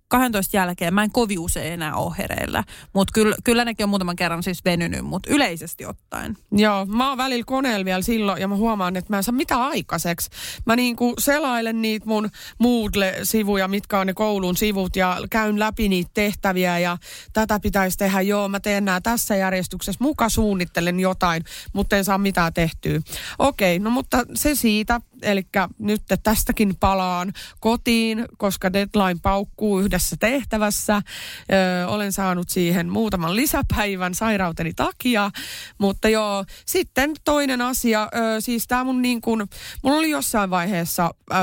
[0.09, 2.63] 12 jälkeen mä en kovin usein enää ole hereillä.
[2.93, 6.37] Mutta kyllä, kyllä nekin on muutaman kerran siis venynyt, mutta yleisesti ottaen.
[6.51, 9.61] Joo, mä oon välillä koneella vielä silloin ja mä huomaan, että mä en saa mitään
[9.61, 10.29] aikaiseksi.
[10.65, 12.29] Mä niinku selailen niitä mun
[12.59, 16.97] Moodle-sivuja, mitkä on ne koulun sivut ja käyn läpi niitä tehtäviä ja
[17.33, 18.21] tätä pitäisi tehdä.
[18.21, 21.43] Joo, mä teen nämä tässä järjestyksessä, muka suunnittelen jotain,
[21.73, 22.99] mutta en saa mitään tehtyä.
[23.39, 25.01] Okei, no mutta se siitä.
[25.21, 25.47] Eli
[25.79, 31.01] nyt tästäkin palaan kotiin, koska deadline paukkuu yhdessä tehtävässä.
[31.01, 35.31] Ö, olen saanut siihen muutaman lisäpäivän sairauteni takia.
[35.77, 39.47] Mutta joo, sitten toinen asia, ö, siis tämä mun niin kuin,
[39.83, 41.13] mulla oli jossain vaiheessa...
[41.31, 41.35] Ö,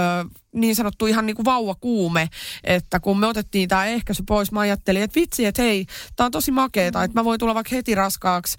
[0.57, 2.29] niin sanottu ihan niin kuin vauvakuume,
[2.65, 5.87] että kun me otettiin tämä ehkäisy pois, mä ajattelin, että vitsi, että hei,
[6.17, 8.57] tämä on tosi makeeta, että mä voin tulla vaikka heti raskaaksi,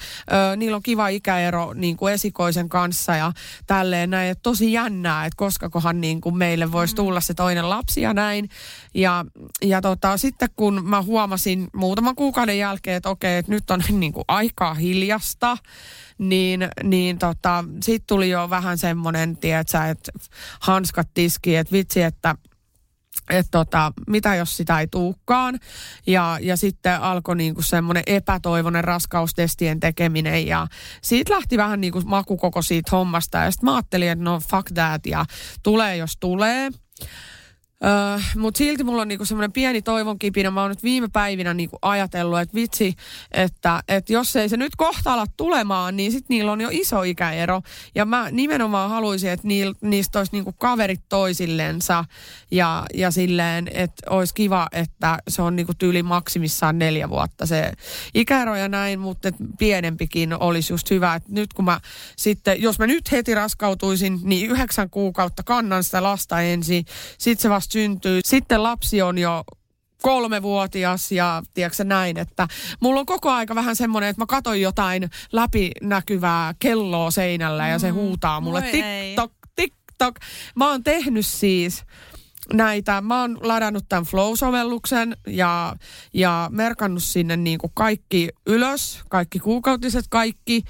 [0.51, 3.31] ö, niillä on kiva ikäero niin kuin esikoisen kanssa ja
[3.67, 6.95] tälleen näin, että tosi jännää, että koskakohan niin kuin meille voisi mm.
[6.95, 8.49] tulla se toinen lapsi ja näin.
[8.93, 9.25] Ja,
[9.61, 14.13] ja tota, sitten kun mä huomasin muutaman kuukauden jälkeen, että okei, että nyt on niin
[14.13, 15.57] kuin aikaa hiljasta,
[16.17, 20.11] niin, niin tota, sitten tuli jo vähän semmoinen, tiedätkö, että
[20.59, 22.35] hanskat tiski, että vitsi, että
[23.29, 25.59] että tota, mitä jos sitä ei tuukkaan.
[26.07, 30.67] Ja, ja sitten alkoi niinku semmoinen epätoivoinen raskaustestien tekeminen ja
[31.01, 33.37] siitä lähti vähän niinku maku koko siitä hommasta.
[33.37, 35.25] Ja sitten mä ajattelin, että no fuck that ja
[35.63, 36.69] tulee jos tulee.
[37.85, 40.51] Öö, Mutta silti mulla on niinku semmoinen pieni toivon kipinä.
[40.51, 42.95] Mä oon nyt viime päivinä niinku ajatellut, että vitsi,
[43.31, 47.03] että, että jos ei se nyt kohta ala tulemaan, niin sitten niillä on jo iso
[47.03, 47.61] ikäero.
[47.95, 52.05] Ja mä nimenomaan haluaisin, että niil, niistä olisi niinku kaverit toisillensa
[52.51, 57.71] ja, ja silleen, että olisi kiva, että se on niinku tyyli maksimissaan neljä vuotta se
[58.13, 61.15] ikäero ja näin, mutta pienempikin olisi just hyvä.
[61.15, 61.79] Et nyt kun mä
[62.15, 66.85] sitten, jos mä nyt heti raskautuisin, niin yhdeksän kuukautta kannan sitä lasta ensin,
[67.17, 68.19] sitten se vasta vasta syntyy.
[68.25, 69.43] Sitten lapsi on jo
[70.01, 72.47] kolmevuotias ja tiedätkö näin, että
[72.79, 77.91] mulla on koko aika vähän semmoinen, että mä katon jotain läpinäkyvää kelloa seinällä ja se
[77.91, 77.95] mm.
[77.95, 80.15] huutaa mulle TikTok, TikTok.
[80.55, 81.83] Mä oon tehnyt siis
[82.53, 85.75] näitä, mä oon ladannut tämän Flow-sovelluksen ja,
[86.13, 90.63] ja merkannut sinne niin kuin kaikki ylös, kaikki kuukautiset, kaikki.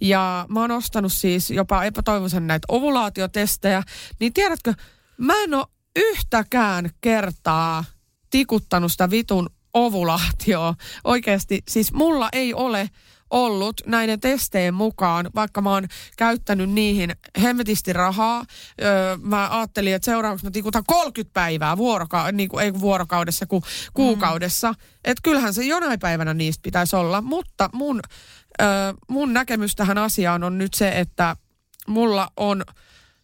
[0.00, 3.82] Ja mä oon ostanut siis jopa epätoivoisen näitä ovulaatiotestejä.
[4.20, 4.74] Niin tiedätkö,
[5.18, 5.66] mä en ole
[5.96, 7.84] yhtäkään kertaa
[8.30, 10.74] tikuttanut sitä vitun ovulaatioa.
[11.04, 12.90] Oikeasti, siis mulla ei ole
[13.30, 17.12] ollut näiden testeen mukaan, vaikka mä oon käyttänyt niihin
[17.42, 18.44] hemmetisti rahaa.
[18.82, 23.62] Öö, mä ajattelin, että seuraavaksi mä tikutan 30 päivää vuoroka- niin kuin, ei vuorokaudessa kuin
[23.94, 24.72] kuukaudessa.
[24.72, 24.78] Mm.
[25.04, 27.20] Että kyllähän se jonain päivänä niistä pitäisi olla.
[27.20, 28.00] Mutta mun,
[28.62, 28.68] öö,
[29.08, 31.36] mun näkemys tähän asiaan on nyt se, että
[31.86, 32.64] mulla on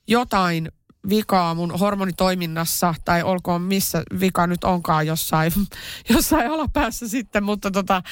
[0.09, 0.69] jotain
[1.09, 5.53] vikaa mun hormonitoiminnassa, tai olkoon missä vika nyt onkaan jossain,
[6.15, 8.03] jossain alapäässä sitten, mutta tota,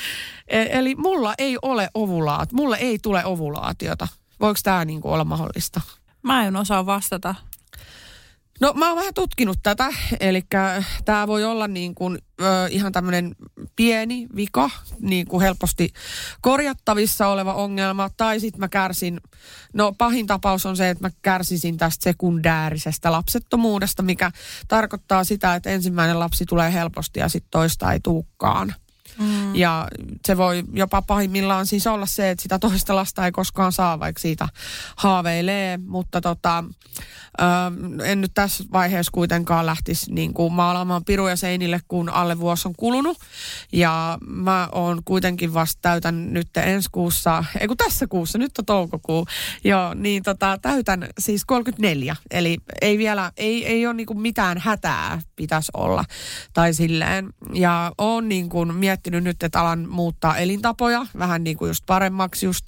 [0.49, 4.09] e, eli mulla ei ole ovulaat, mulle ei tule ovulaatiota.
[4.41, 5.81] Voiko tämä niinku olla mahdollista?
[6.23, 7.35] Mä en osaa vastata.
[8.61, 9.89] No mä oon vähän tutkinut tätä,
[10.21, 10.43] eli
[11.05, 13.37] tämä voi olla niin kuin, ö, ihan tämmöinen
[13.77, 15.93] pieni vika, niin kuin helposti
[16.41, 19.21] korjattavissa oleva ongelma, tai sitten mä kärsin,
[19.73, 24.31] no pahin tapaus on se, että mä kärsisin tästä sekundäärisestä lapsettomuudesta, mikä
[24.69, 28.75] tarkoittaa sitä, että ensimmäinen lapsi tulee helposti ja sitten toista ei tuukkaan.
[29.19, 29.55] Mm.
[29.55, 29.89] Ja
[30.27, 34.21] se voi jopa pahimmillaan siis olla se, että sitä toista lasta ei koskaan saa, vaikka
[34.21, 34.49] siitä
[34.97, 35.79] haaveilee.
[35.87, 36.65] Mutta tota,
[37.41, 42.69] ö, en nyt tässä vaiheessa kuitenkaan lähtisi niin kuin maalaamaan piruja seinille, kun alle vuosi
[42.69, 43.19] on kulunut.
[43.73, 48.65] Ja mä oon kuitenkin vasta täytän nyt ensi kuussa, ei kun tässä kuussa, nyt on
[48.65, 49.27] toukokuu.
[49.65, 52.17] Joo, niin tota, täytän siis 34.
[52.31, 56.05] Eli ei vielä, ei, ei ole niin kuin mitään hätää pitäisi olla.
[56.53, 57.31] Tai silleen.
[57.55, 61.87] Ja oon niin kuin miettinyt miettinyt nyt, että alan muuttaa elintapoja vähän niin kuin just
[61.87, 62.67] paremmaksi, just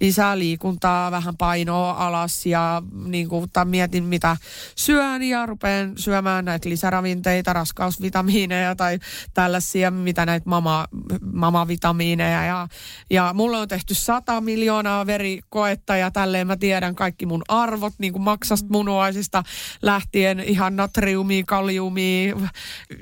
[0.00, 4.36] lisää liikuntaa, vähän painoa alas ja niin kuin, mietin mitä
[4.76, 8.98] syön ja rupean syömään näitä lisäravinteita, raskausvitamiineja tai
[9.34, 10.86] tällaisia, mitä näitä mama,
[11.32, 12.68] mamavitamiineja ja,
[13.10, 18.12] ja mulle on tehty 100 miljoonaa verikoetta ja tälleen mä tiedän kaikki mun arvot niin
[18.12, 18.72] kuin maksasta mm.
[18.72, 19.42] munuaisista
[19.82, 22.36] lähtien ihan natriumia, kaliumia,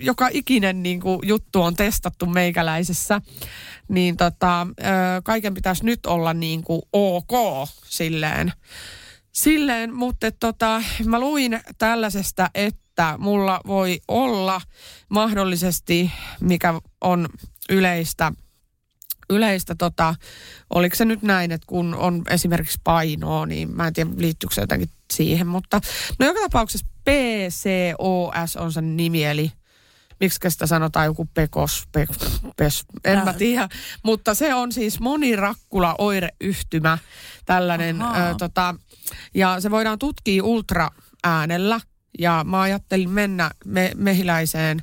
[0.00, 3.20] joka ikinen niin kuin juttu on testattu meikäläisen meikäläisessä,
[3.88, 4.66] niin tota,
[5.24, 8.52] kaiken pitäisi nyt olla niin kuin ok silleen.
[9.32, 14.60] Silleen, mutta tota, mä luin tällaisesta, että mulla voi olla
[15.08, 16.10] mahdollisesti,
[16.40, 17.28] mikä on
[17.70, 18.32] yleistä,
[19.30, 20.14] yleistä tota,
[20.70, 24.60] oliko se nyt näin, että kun on esimerkiksi painoa, niin mä en tiedä liittyykö se
[24.60, 25.80] jotenkin siihen, mutta
[26.18, 29.52] no joka tapauksessa PCOS on sen nimi, eli
[30.20, 32.06] miksi sitä sanotaan joku pekos, pe,
[32.56, 33.68] pes, en mä tiedä.
[34.02, 36.98] Mutta se on siis monirakkula oireyhtymä,
[37.44, 38.04] tällainen, ö,
[38.38, 38.74] tota,
[39.34, 41.80] ja se voidaan tutkia ultraäänellä.
[42.18, 44.82] Ja mä ajattelin mennä me, mehiläiseen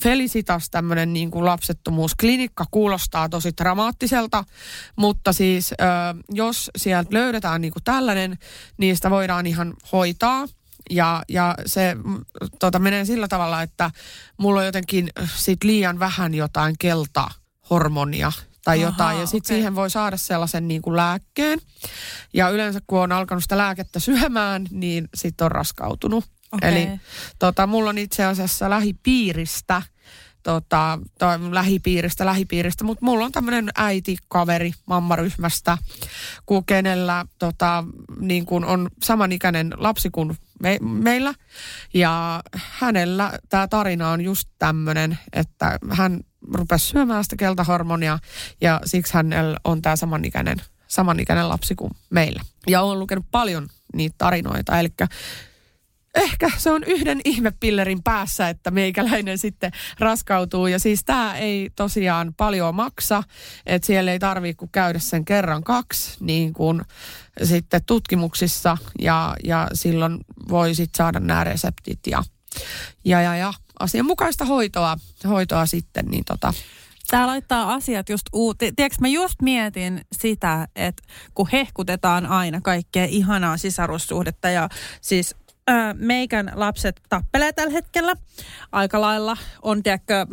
[0.00, 4.44] Felicitas, tämmöinen niin kuin lapsettomuusklinikka, kuulostaa tosi dramaattiselta,
[4.96, 5.74] mutta siis ö,
[6.30, 8.38] jos sieltä löydetään niin kuin tällainen,
[8.78, 10.46] niin sitä voidaan ihan hoitaa.
[10.90, 12.24] Ja, ja se mm,
[12.58, 13.90] tota, menee sillä tavalla, että
[14.36, 18.32] mulla on jotenkin sit liian vähän jotain keltahormonia
[18.64, 19.20] tai Aha, jotain.
[19.20, 19.56] Ja sitten okei.
[19.56, 21.58] siihen voi saada sellaisen niin kuin lääkkeen.
[22.34, 26.24] Ja yleensä kun on alkanut sitä lääkettä syömään, niin sitten on raskautunut.
[26.52, 26.70] Okei.
[26.70, 26.88] Eli
[27.38, 29.82] tota, mulla on itse asiassa lähipiiristä,
[30.46, 35.78] tota, tai lähipiiristä, lähipiiristä, mutta mulla on tämmöinen äiti, kaveri mammaryhmästä,
[36.46, 37.84] kun kenellä tota,
[38.20, 41.34] niin kun on samanikäinen lapsi kuin me, meillä.
[41.94, 46.20] Ja hänellä tämä tarina on just tämmöinen, että hän
[46.54, 48.18] rupesi syömään sitä keltahormonia
[48.60, 52.42] ja siksi hänellä on tämä samanikäinen, samanikäinen lapsi kuin meillä.
[52.66, 54.88] Ja olen lukenut paljon niitä tarinoita, eli
[56.16, 60.66] ehkä se on yhden ihmepillerin päässä, että meikäläinen sitten raskautuu.
[60.66, 63.22] Ja siis tämä ei tosiaan paljon maksa,
[63.66, 66.82] että siellä ei tarvitse kuin käydä sen kerran kaksi niin kuin
[67.42, 72.22] sitten tutkimuksissa ja, ja silloin voi sitten saada nämä reseptit ja,
[73.04, 74.96] ja, ja, ja asianmukaista hoitoa,
[75.28, 76.54] hoitoa sitten, niin tota,
[77.10, 78.76] Tämä laittaa asiat just uuteen.
[78.76, 81.02] Tiedätkö, mä just mietin sitä, että
[81.34, 84.68] kun hehkutetaan aina kaikkea ihanaa sisarussuhdetta ja
[85.00, 85.34] siis
[85.94, 88.14] meikän lapset tappelee tällä hetkellä
[88.72, 89.36] aika lailla.
[89.62, 90.26] On, tiedätkö,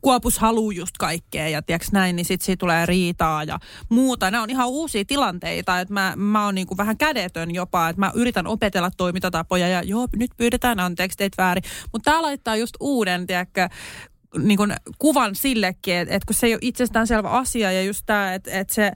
[0.00, 4.30] kuopus haluu just kaikkea ja tiedätkö näin, niin sitten siitä tulee riitaa ja muuta.
[4.30, 8.12] Nämä on ihan uusia tilanteita, että mä, mä oon niinku vähän kädetön jopa, että mä
[8.14, 11.64] yritän opetella toimintatapoja ja joo, nyt pyydetään anteeksi, teit väärin.
[11.92, 13.68] Mutta tämä laittaa just uuden, tiedätkö,
[14.38, 14.58] niin
[14.98, 18.74] kuvan sillekin, että, että kun se ei ole itsestäänselvä asia ja just tämä, että, että
[18.74, 18.92] se,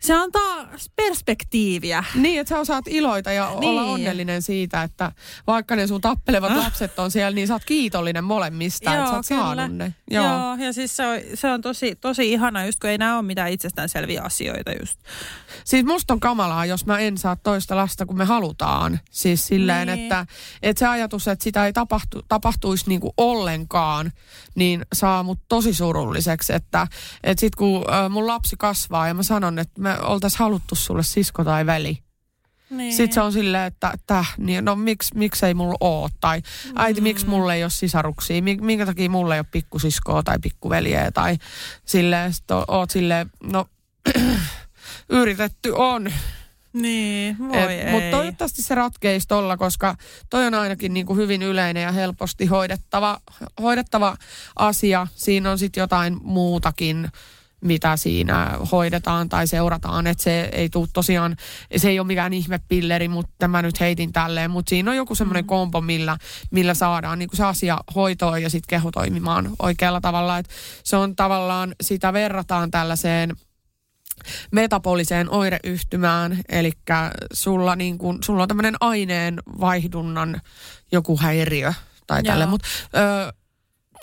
[0.00, 2.04] se antaa perspektiiviä.
[2.14, 3.64] Niin, että sä osaat iloita ja niin.
[3.70, 5.12] olla onnellinen siitä, että
[5.46, 6.56] vaikka ne sun tappelevat Ah.
[6.56, 9.94] lapset on siellä, niin sä oot kiitollinen molemmista, että sä oot saanut ne.
[10.10, 10.24] Joo.
[10.24, 13.22] Joo, ja siis se on, se on tosi, tosi ihana, just kun ei nämä ole
[13.22, 14.98] mitään itsestäänselviä asioita just.
[15.64, 19.00] Siis musta on kamalaa, jos mä en saa toista lasta, kun me halutaan.
[19.10, 20.02] Siis silleen, Niin.
[20.02, 20.26] että,
[20.62, 24.12] että se ajatus, että sitä ei tapahtu, tapahtuisi niinku ollenkaan,
[24.54, 26.52] niin saa mut tosi surulliseksi.
[26.52, 26.86] Että,
[27.24, 31.44] että sit kun mun lapsi kasvaa ja mä sanon, että me oltais haluttu sulle sisko
[31.44, 31.98] tai veli.
[32.70, 32.92] Niin.
[32.94, 36.08] Sitten se on silleen, että täh, niin no miksi, miksi ei mulla oo?
[36.20, 36.42] Tai
[36.76, 37.30] äiti, miksi Mm.
[37.30, 38.42] mulla ei ole sisaruksia?
[38.42, 41.10] Mi- Minkä takia mulla ei ole pikkusiskoa tai pikkuveliä?
[41.10, 41.36] Tai
[41.84, 43.66] silleen, sit oot silleen, no
[45.08, 46.12] yritetty on.
[46.72, 47.92] Niin, voi ei.
[47.92, 49.94] Mutta toivottavasti se ratkeisi tolla, koska
[50.30, 53.20] toi on ainakin niin kuin hyvin yleinen ja helposti hoidettava,
[53.62, 54.16] hoidettava
[54.56, 55.06] asia.
[55.14, 57.08] Siinä on sitten jotain muutakin,
[57.60, 60.06] mitä siinä hoidetaan tai seurataan.
[60.06, 61.36] Että se ei tule tosiaan,
[61.76, 64.50] se ei ole mikään ihmepilleri, mutta mä nyt heitin tälleen.
[64.50, 65.48] Mutta siinä on joku semmoinen Mm.
[65.48, 66.18] kompo, millä,
[66.50, 70.38] millä saadaan niin kuin se asia hoitoon ja sitten keho toimimaan oikealla tavalla.
[70.38, 70.48] Et
[70.84, 73.36] se on tavallaan, sitä verrataan tällaiseen
[74.52, 76.72] metaboliseen oireyhtymään, eli
[77.32, 80.40] sulla, niin kun, sulla on tämmöinen aineen vaihdunnan
[80.92, 81.72] joku häiriö
[82.06, 82.68] tai tälle, mutta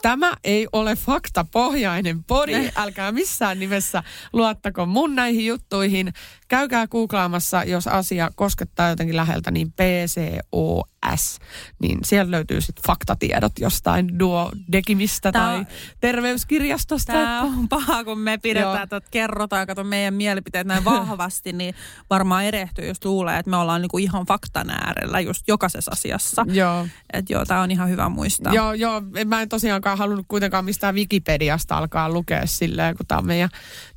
[0.06, 4.04] Tämä ei ole faktapohjainen podi, älkää missään nimessä
[4.34, 6.14] luottako mun näihin juttuihin.
[6.48, 11.40] Käykää googlaamassa, jos asia koskettaa jotenkin läheltä, niin PCOS,
[11.82, 15.66] niin siellä löytyy sitten faktatiedot jostain duodekimistä Tää tai
[16.00, 17.14] terveyskirjastosta.
[17.14, 21.76] Tämä on paha, kun me pidetään, että kerrotaan, kato meidän mielipiteet näin vahvasti, niin
[22.10, 26.46] varmaan erehtyy, jos luulee, että me ollaan niinku ihan faktan äärellä just jokaisessa asiassa.
[26.50, 26.88] Joo.
[27.14, 28.54] Että joo, tämä on ihan hyvä muistaa.
[28.54, 33.28] Joo, joo, mä en tosiaankaan halunnut kuitenkaan mistään Wikipediasta alkaa lukea silleen, kun tämä on
[33.28, 33.50] meidän,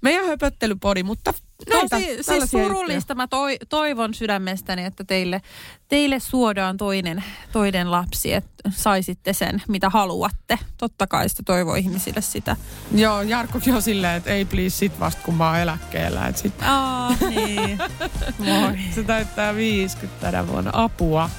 [0.02, 1.34] meidän höpöttelypodi, mutta
[1.66, 3.14] näitä, Tosi siis tällaisia surullista.
[3.14, 5.42] Mä toi, toivon sydämestäni, että teille,
[5.88, 10.58] teille suodaan toinen, toinen lapsi, että saisitte sen, mitä haluatte.
[10.78, 12.56] Totta kai sitä toivoo ihmisille sitä.
[12.94, 16.32] Joo, Jarkkokin on silleen, että ei please sit vasta kun mä oon eläkkeellä.
[16.34, 17.78] Sit Aa, niin.
[18.38, 18.78] Moi.
[18.94, 21.30] se täyttää 50 tänä vuonna apua.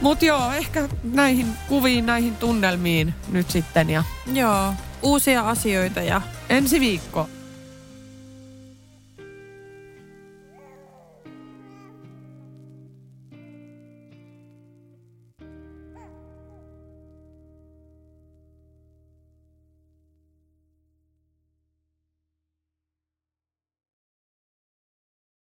[0.00, 6.80] Mutta joo, ehkä näihin kuviin, näihin tunnelmiin nyt sitten ja Joo, uusia asioita ja ensi
[6.80, 7.28] viikko